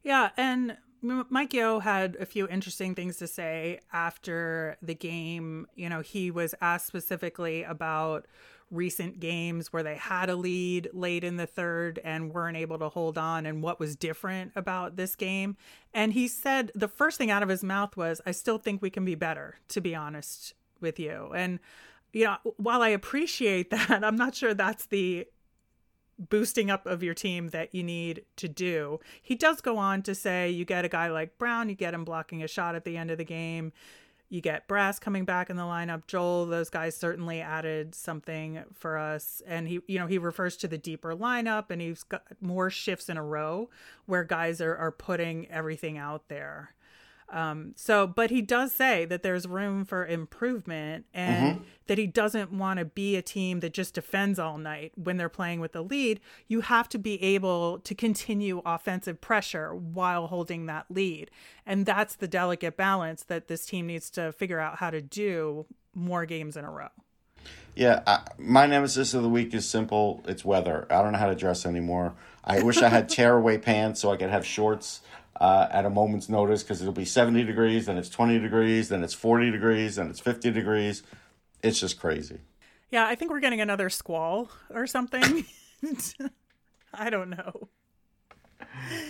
Yeah, 0.04 0.30
and 0.36 0.76
Mike 1.02 1.52
Yeo 1.52 1.80
had 1.80 2.16
a 2.20 2.24
few 2.24 2.46
interesting 2.48 2.94
things 2.94 3.16
to 3.16 3.26
say 3.26 3.80
after 3.92 4.76
the 4.80 4.94
game. 4.94 5.66
You 5.74 5.88
know, 5.88 6.00
he 6.00 6.30
was 6.30 6.54
asked 6.60 6.86
specifically 6.86 7.64
about 7.64 8.26
recent 8.70 9.20
games 9.20 9.72
where 9.72 9.82
they 9.82 9.96
had 9.96 10.30
a 10.30 10.36
lead 10.36 10.88
late 10.92 11.22
in 11.24 11.36
the 11.36 11.46
third 11.46 12.00
and 12.02 12.32
weren't 12.32 12.56
able 12.56 12.78
to 12.78 12.88
hold 12.88 13.18
on 13.18 13.44
and 13.44 13.62
what 13.62 13.78
was 13.78 13.94
different 13.94 14.52
about 14.56 14.96
this 14.96 15.14
game. 15.14 15.56
And 15.92 16.12
he 16.12 16.26
said 16.28 16.72
the 16.74 16.88
first 16.88 17.18
thing 17.18 17.30
out 17.30 17.42
of 17.42 17.48
his 17.48 17.62
mouth 17.62 17.96
was, 17.96 18.20
I 18.24 18.32
still 18.32 18.58
think 18.58 18.80
we 18.80 18.90
can 18.90 19.04
be 19.04 19.14
better, 19.14 19.56
to 19.68 19.80
be 19.80 19.94
honest 19.94 20.54
with 20.84 21.00
you. 21.00 21.32
And 21.34 21.58
you 22.12 22.26
know, 22.26 22.36
while 22.58 22.80
I 22.80 22.90
appreciate 22.90 23.70
that, 23.70 24.04
I'm 24.04 24.16
not 24.16 24.36
sure 24.36 24.54
that's 24.54 24.86
the 24.86 25.26
boosting 26.16 26.70
up 26.70 26.86
of 26.86 27.02
your 27.02 27.14
team 27.14 27.48
that 27.48 27.74
you 27.74 27.82
need 27.82 28.24
to 28.36 28.48
do. 28.48 29.00
He 29.20 29.34
does 29.34 29.60
go 29.60 29.78
on 29.78 30.02
to 30.02 30.14
say 30.14 30.48
you 30.48 30.64
get 30.64 30.84
a 30.84 30.88
guy 30.88 31.08
like 31.08 31.38
Braun, 31.38 31.68
you 31.68 31.74
get 31.74 31.92
him 31.92 32.04
blocking 32.04 32.42
a 32.42 32.48
shot 32.48 32.76
at 32.76 32.84
the 32.84 32.96
end 32.96 33.10
of 33.10 33.18
the 33.18 33.24
game. 33.24 33.72
You 34.30 34.40
get 34.40 34.66
Brass 34.66 34.98
coming 34.98 35.24
back 35.24 35.50
in 35.50 35.56
the 35.56 35.64
lineup. 35.64 36.06
Joel, 36.06 36.46
those 36.46 36.70
guys 36.70 36.96
certainly 36.96 37.40
added 37.40 37.94
something 37.94 38.64
for 38.72 38.96
us. 38.96 39.42
And 39.46 39.68
he, 39.68 39.80
you 39.86 39.98
know, 39.98 40.06
he 40.06 40.18
refers 40.18 40.56
to 40.58 40.68
the 40.68 40.78
deeper 40.78 41.14
lineup 41.14 41.70
and 41.70 41.80
he's 41.80 42.02
got 42.04 42.24
more 42.40 42.70
shifts 42.70 43.08
in 43.08 43.16
a 43.16 43.22
row 43.22 43.70
where 44.06 44.24
guys 44.24 44.60
are, 44.60 44.74
are 44.76 44.90
putting 44.90 45.48
everything 45.50 45.98
out 45.98 46.28
there. 46.28 46.73
Um, 47.34 47.72
so, 47.74 48.06
but 48.06 48.30
he 48.30 48.40
does 48.42 48.70
say 48.70 49.06
that 49.06 49.24
there's 49.24 49.48
room 49.48 49.84
for 49.84 50.06
improvement 50.06 51.06
and 51.12 51.56
mm-hmm. 51.56 51.64
that 51.88 51.98
he 51.98 52.06
doesn't 52.06 52.52
want 52.52 52.78
to 52.78 52.84
be 52.84 53.16
a 53.16 53.22
team 53.22 53.58
that 53.58 53.72
just 53.72 53.94
defends 53.94 54.38
all 54.38 54.56
night 54.56 54.92
when 54.94 55.16
they're 55.16 55.28
playing 55.28 55.58
with 55.58 55.72
the 55.72 55.82
lead. 55.82 56.20
You 56.46 56.60
have 56.60 56.88
to 56.90 56.98
be 56.98 57.20
able 57.20 57.80
to 57.80 57.92
continue 57.92 58.62
offensive 58.64 59.20
pressure 59.20 59.74
while 59.74 60.28
holding 60.28 60.66
that 60.66 60.86
lead. 60.88 61.32
And 61.66 61.84
that's 61.84 62.14
the 62.14 62.28
delicate 62.28 62.76
balance 62.76 63.24
that 63.24 63.48
this 63.48 63.66
team 63.66 63.88
needs 63.88 64.10
to 64.10 64.30
figure 64.30 64.60
out 64.60 64.76
how 64.76 64.90
to 64.90 65.02
do 65.02 65.66
more 65.92 66.26
games 66.26 66.56
in 66.56 66.64
a 66.64 66.70
row. 66.70 66.90
Yeah, 67.74 68.04
I, 68.06 68.20
my 68.38 68.66
nemesis 68.66 69.12
of 69.12 69.24
the 69.24 69.28
week 69.28 69.52
is 69.54 69.68
simple. 69.68 70.22
It's 70.28 70.44
weather. 70.44 70.86
I 70.88 71.02
don't 71.02 71.10
know 71.10 71.18
how 71.18 71.30
to 71.30 71.34
dress 71.34 71.66
anymore. 71.66 72.14
I 72.44 72.62
wish 72.62 72.80
I 72.80 72.88
had 72.88 73.08
tearaway 73.08 73.58
pants 73.58 74.00
so 74.00 74.12
I 74.12 74.16
could 74.16 74.30
have 74.30 74.46
shorts 74.46 75.00
uh, 75.40 75.68
at 75.70 75.84
a 75.84 75.90
moment's 75.90 76.28
notice 76.28 76.62
because 76.62 76.80
it'll 76.80 76.92
be 76.92 77.04
70 77.04 77.44
degrees, 77.44 77.86
then 77.86 77.98
it's 77.98 78.08
20 78.08 78.38
degrees, 78.38 78.88
then 78.88 79.02
it's 79.02 79.14
40 79.14 79.50
degrees, 79.50 79.96
then 79.96 80.08
it's 80.08 80.20
50 80.20 80.50
degrees. 80.50 81.02
It's 81.62 81.80
just 81.80 81.98
crazy. 81.98 82.40
Yeah, 82.90 83.06
I 83.06 83.14
think 83.14 83.30
we're 83.30 83.40
getting 83.40 83.60
another 83.60 83.90
squall 83.90 84.50
or 84.70 84.86
something. 84.86 85.44
I 86.94 87.10
don't 87.10 87.30
know. 87.30 87.68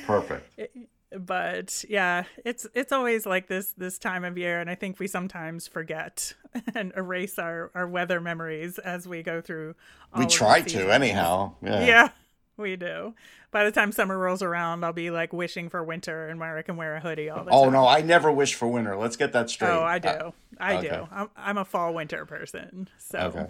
Perfect. 0.06 0.58
It, 0.58 0.72
but 1.16 1.84
yeah, 1.88 2.24
it's 2.44 2.66
it's 2.74 2.90
always 2.90 3.24
like 3.24 3.46
this 3.46 3.72
this 3.76 3.98
time 3.98 4.24
of 4.24 4.36
year, 4.36 4.60
and 4.60 4.68
I 4.68 4.74
think 4.74 4.98
we 4.98 5.06
sometimes 5.06 5.68
forget 5.68 6.34
and 6.74 6.92
erase 6.96 7.38
our 7.38 7.70
our 7.74 7.86
weather 7.86 8.20
memories 8.20 8.78
as 8.78 9.06
we 9.06 9.22
go 9.22 9.40
through. 9.40 9.74
we 10.16 10.26
try 10.26 10.60
to 10.62 10.92
anyhow. 10.92 11.54
Yeah. 11.62 11.84
Yeah 11.84 12.08
we 12.56 12.76
do. 12.76 13.14
By 13.50 13.64
the 13.64 13.70
time 13.70 13.92
summer 13.92 14.18
rolls 14.18 14.42
around, 14.42 14.84
I'll 14.84 14.92
be 14.92 15.10
like 15.10 15.32
wishing 15.32 15.68
for 15.68 15.82
winter 15.82 16.28
and 16.28 16.40
where 16.40 16.56
I 16.56 16.62
can 16.62 16.76
wear 16.76 16.96
a 16.96 17.00
hoodie 17.00 17.30
all 17.30 17.44
the 17.44 17.50
oh, 17.50 17.64
time. 17.64 17.74
Oh 17.74 17.82
no, 17.82 17.88
I 17.88 18.00
never 18.00 18.30
wish 18.30 18.54
for 18.54 18.68
winter. 18.68 18.96
Let's 18.96 19.16
get 19.16 19.32
that 19.32 19.50
straight. 19.50 19.70
Oh, 19.70 19.82
I 19.82 19.98
do. 19.98 20.08
Uh, 20.08 20.30
I 20.58 20.76
okay. 20.76 20.88
do. 20.88 21.08
I'm, 21.10 21.30
I'm 21.36 21.58
a 21.58 21.64
fall 21.64 21.94
winter 21.94 22.24
person. 22.26 22.88
So. 22.98 23.18
Okay. 23.18 23.46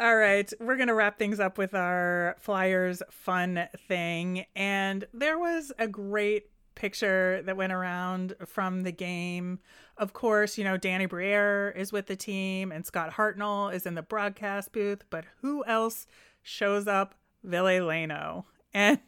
All 0.00 0.16
right, 0.16 0.50
we're 0.58 0.76
going 0.76 0.88
to 0.88 0.94
wrap 0.94 1.18
things 1.18 1.38
up 1.40 1.58
with 1.58 1.74
our 1.74 2.34
Flyers 2.38 3.02
fun 3.10 3.68
thing. 3.86 4.46
And 4.56 5.06
there 5.12 5.38
was 5.38 5.72
a 5.78 5.86
great 5.86 6.46
picture 6.74 7.42
that 7.42 7.58
went 7.58 7.74
around 7.74 8.34
from 8.46 8.80
the 8.82 8.92
game. 8.92 9.58
Of 9.98 10.14
course, 10.14 10.56
you 10.56 10.64
know, 10.64 10.78
Danny 10.78 11.04
Briere 11.04 11.74
is 11.76 11.92
with 11.92 12.06
the 12.06 12.16
team 12.16 12.72
and 12.72 12.86
Scott 12.86 13.12
Hartnell 13.12 13.74
is 13.74 13.84
in 13.84 13.94
the 13.94 14.00
broadcast 14.00 14.72
booth, 14.72 15.04
but 15.10 15.26
who 15.42 15.62
else 15.66 16.06
shows 16.42 16.86
up? 16.86 17.14
Ville 17.42 17.86
Leino. 17.86 18.44
And 18.72 18.98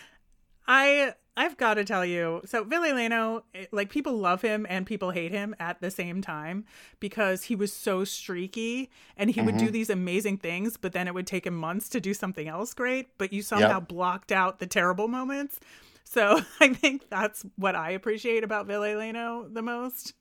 I 0.68 1.14
I've 1.38 1.56
got 1.56 1.74
to 1.74 1.84
tell 1.84 2.04
you, 2.04 2.42
so 2.46 2.64
Ville 2.64 2.82
Leino, 2.82 3.42
like 3.70 3.90
people 3.90 4.18
love 4.18 4.42
him 4.42 4.66
and 4.68 4.84
people 4.84 5.12
hate 5.12 5.30
him 5.30 5.54
at 5.60 5.80
the 5.80 5.88
same 5.88 6.20
time 6.20 6.64
because 6.98 7.44
he 7.44 7.54
was 7.54 7.72
so 7.72 8.02
streaky 8.02 8.90
and 9.16 9.30
he 9.30 9.36
mm-hmm. 9.36 9.46
would 9.46 9.56
do 9.56 9.66
mm-hmm. 9.66 9.72
these 9.72 9.88
amazing 9.88 10.38
things, 10.38 10.76
but 10.76 10.92
then 10.92 11.06
it 11.06 11.14
would 11.14 11.28
take 11.28 11.46
him 11.46 11.54
months 11.54 11.88
to 11.90 12.00
do 12.00 12.12
something 12.12 12.48
else 12.48 12.74
great. 12.74 13.16
But 13.18 13.32
you 13.32 13.42
somehow 13.42 13.78
yep. 13.78 13.86
blocked 13.86 14.32
out 14.32 14.58
the 14.58 14.66
terrible 14.66 15.06
moments. 15.06 15.60
So 16.02 16.40
I 16.60 16.74
think 16.74 17.08
that's 17.08 17.46
what 17.54 17.76
I 17.76 17.90
appreciate 17.90 18.42
about 18.42 18.66
Ville 18.66 18.82
Leino 18.82 19.54
the 19.54 19.62
most. 19.62 20.14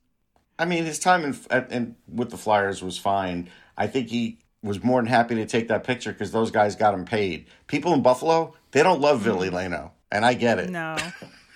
I 0.60 0.66
mean, 0.66 0.86
his 0.86 1.00
time 1.00 1.24
in, 1.24 1.66
in 1.72 1.96
with 2.08 2.30
the 2.30 2.38
Flyers 2.38 2.84
was 2.84 3.00
fine. 3.00 3.50
I 3.76 3.88
think 3.88 4.10
he 4.10 4.38
was 4.68 4.84
more 4.84 5.02
than 5.02 5.08
happy 5.08 5.36
to 5.36 5.46
take 5.46 5.68
that 5.70 5.84
picture 5.84 6.12
because 6.12 6.32
those 6.32 6.52
guys 6.52 6.76
got 6.76 6.94
him 6.94 7.06
paid. 7.06 7.48
People 7.68 7.94
in 7.94 8.02
Buffalo, 8.02 8.54
they 8.72 8.84
don't 8.84 9.02
love 9.02 9.22
mm-hmm. 9.22 9.40
Ville 9.40 9.52
Leino, 9.52 9.92
and 10.12 10.26
I 10.26 10.34
get 10.34 10.60
it. 10.60 10.70
No. 10.70 10.98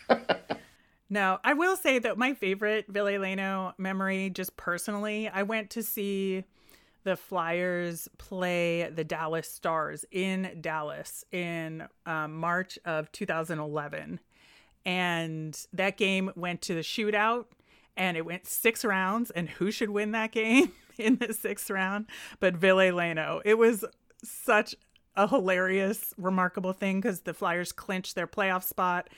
no, 1.10 1.40
I 1.44 1.54
will 1.54 1.76
say 1.76 2.00
that 2.00 2.18
my 2.18 2.34
favorite 2.34 2.86
Ville 2.88 3.06
Leino 3.06 3.74
memory, 3.78 4.30
just 4.30 4.58
personally, 4.58 5.30
I 5.30 5.44
went 5.44 5.70
to 5.72 5.84
see 5.84 6.44
the 7.04 7.16
Flyers 7.16 8.08
play 8.18 8.90
the 8.94 9.04
Dallas 9.04 9.48
Stars 9.48 10.06
in 10.12 10.58
Dallas 10.62 11.26
in 11.32 11.88
um, 12.06 12.36
March 12.36 12.78
of 12.86 13.12
2011. 13.12 14.20
And 14.86 15.66
that 15.74 15.98
game 15.98 16.32
went 16.36 16.62
to 16.64 16.76
the 16.76 16.82
shootout 16.82 17.46
and 17.98 18.18
it 18.18 18.26
went 18.26 18.48
six 18.48 18.86
rounds. 18.86 19.32
And 19.32 19.50
who 19.50 19.72
should 19.72 19.90
win 19.90 20.12
that 20.12 20.32
game 20.32 20.72
in 21.02 21.18
the 21.18 21.34
sixth 21.34 21.70
round? 21.70 22.06
But 22.40 22.56
Ville 22.56 22.78
Leino. 22.78 23.42
It 23.46 23.58
was 23.58 23.84
such 24.24 24.76
a 25.16 25.28
hilarious, 25.28 26.14
remarkable 26.18 26.74
thing 26.74 27.02
because 27.02 27.22
the 27.22 27.34
Flyers 27.34 27.72
clinched 27.72 28.16
their 28.16 28.28
playoff 28.28 28.64
spot 28.64 29.10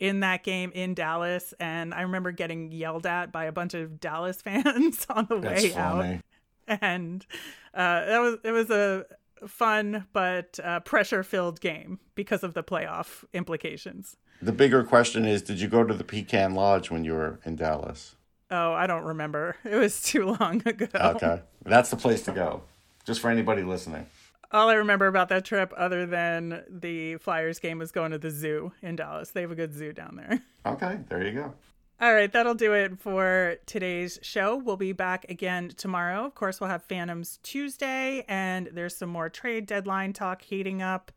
in 0.00 0.20
that 0.20 0.42
game 0.44 0.72
in 0.74 0.94
Dallas. 0.94 1.52
And 1.60 1.92
I 1.94 2.02
remember 2.02 2.32
getting 2.32 2.72
yelled 2.72 3.06
at 3.06 3.30
by 3.32 3.44
a 3.44 3.52
bunch 3.52 3.74
of 3.74 4.00
Dallas 4.00 4.40
fans 4.42 5.06
on 5.10 5.26
the 5.28 5.38
That's 5.38 5.62
way 5.62 5.68
funny. 5.70 6.20
out. 6.68 6.78
and 6.80 7.26
uh, 7.74 8.04
that 8.06 8.18
was 8.20 8.38
it 8.44 8.50
was 8.52 8.70
a 8.70 9.04
fun 9.46 10.06
but 10.12 10.58
uh, 10.62 10.80
pressure 10.80 11.22
filled 11.22 11.60
game 11.60 11.98
because 12.14 12.42
of 12.42 12.54
the 12.54 12.62
playoff 12.62 13.24
implications. 13.32 14.16
The 14.40 14.52
bigger 14.52 14.82
question 14.84 15.24
is, 15.24 15.42
did 15.42 15.60
you 15.60 15.68
go 15.68 15.84
to 15.84 15.94
the 15.94 16.02
Pecan 16.04 16.54
Lodge 16.54 16.90
when 16.90 17.04
you 17.04 17.12
were 17.12 17.38
in 17.44 17.56
Dallas? 17.56 18.16
Oh, 18.52 18.72
I 18.72 18.86
don't 18.86 19.04
remember. 19.04 19.56
It 19.64 19.76
was 19.76 20.02
too 20.02 20.36
long 20.38 20.62
ago. 20.66 20.86
Okay, 20.94 21.40
that's 21.64 21.90
the 21.90 21.96
place 21.96 22.22
to 22.26 22.32
go. 22.32 22.62
Just 23.04 23.20
for 23.20 23.30
anybody 23.30 23.62
listening. 23.62 24.06
All 24.52 24.68
I 24.68 24.74
remember 24.74 25.06
about 25.06 25.30
that 25.30 25.46
trip, 25.46 25.72
other 25.76 26.04
than 26.04 26.62
the 26.68 27.16
Flyers 27.16 27.58
game, 27.58 27.78
was 27.78 27.90
going 27.90 28.10
to 28.12 28.18
the 28.18 28.30
zoo 28.30 28.72
in 28.82 28.96
Dallas. 28.96 29.30
They 29.30 29.40
have 29.40 29.50
a 29.50 29.54
good 29.54 29.72
zoo 29.74 29.92
down 29.92 30.16
there. 30.16 30.40
Okay, 30.64 31.00
there 31.08 31.26
you 31.26 31.32
go. 31.32 31.52
All 32.00 32.14
right, 32.14 32.30
that'll 32.32 32.54
do 32.54 32.72
it 32.72 33.00
for 33.00 33.56
today's 33.66 34.20
show. 34.22 34.56
We'll 34.56 34.76
be 34.76 34.92
back 34.92 35.26
again 35.28 35.72
tomorrow. 35.76 36.24
Of 36.24 36.36
course, 36.36 36.60
we'll 36.60 36.70
have 36.70 36.84
Phantoms 36.84 37.40
Tuesday, 37.42 38.24
and 38.28 38.68
there's 38.72 38.94
some 38.94 39.08
more 39.08 39.28
trade 39.28 39.66
deadline 39.66 40.12
talk 40.12 40.42
heating 40.42 40.80
up. 40.80 41.10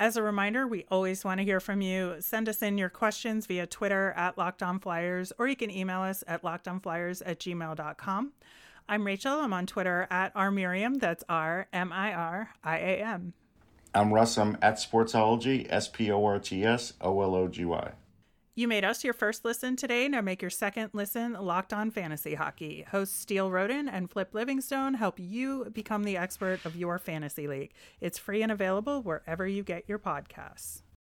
As 0.00 0.16
a 0.16 0.22
reminder, 0.22 0.66
we 0.66 0.86
always 0.90 1.26
want 1.26 1.40
to 1.40 1.44
hear 1.44 1.60
from 1.60 1.82
you. 1.82 2.16
Send 2.20 2.48
us 2.48 2.62
in 2.62 2.78
your 2.78 2.88
questions 2.88 3.44
via 3.44 3.66
Twitter 3.66 4.14
at 4.16 4.34
LockedOnFlyers, 4.36 5.30
or 5.38 5.46
you 5.46 5.54
can 5.54 5.70
email 5.70 6.00
us 6.00 6.24
at 6.26 6.42
lockedonflyers 6.42 7.20
at 7.26 7.38
gmail.com. 7.38 8.32
I'm 8.88 9.06
Rachel. 9.06 9.40
I'm 9.40 9.52
on 9.52 9.66
Twitter 9.66 10.08
at 10.10 10.34
rmiriam. 10.34 10.98
That's 10.98 11.22
R 11.28 11.68
M 11.70 11.92
I 11.92 12.14
R 12.14 12.48
I 12.64 12.78
A 12.78 12.96
M. 13.02 13.34
I'm 13.94 14.14
Russ. 14.14 14.38
I'm 14.38 14.56
at 14.62 14.76
Sportsology, 14.76 15.66
S 15.68 15.88
P 15.88 16.10
O 16.10 16.24
R 16.24 16.38
T 16.38 16.64
S 16.64 16.94
O 17.02 17.20
L 17.20 17.34
O 17.34 17.46
G 17.46 17.66
Y. 17.66 17.92
You 18.60 18.68
made 18.68 18.84
us 18.84 19.04
your 19.04 19.14
first 19.14 19.42
listen 19.42 19.74
today. 19.74 20.06
Now 20.06 20.20
make 20.20 20.42
your 20.42 20.50
second 20.50 20.90
listen 20.92 21.32
Locked 21.32 21.72
On 21.72 21.90
Fantasy 21.90 22.34
Hockey. 22.34 22.84
Hosts 22.90 23.18
Steele 23.18 23.50
Roden 23.50 23.88
and 23.88 24.10
Flip 24.10 24.34
Livingstone 24.34 24.92
help 24.92 25.18
you 25.18 25.70
become 25.72 26.04
the 26.04 26.18
expert 26.18 26.66
of 26.66 26.76
your 26.76 26.98
fantasy 26.98 27.48
league. 27.48 27.72
It's 28.02 28.18
free 28.18 28.42
and 28.42 28.52
available 28.52 29.00
wherever 29.00 29.48
you 29.48 29.62
get 29.62 29.88
your 29.88 29.98
podcasts. 29.98 30.82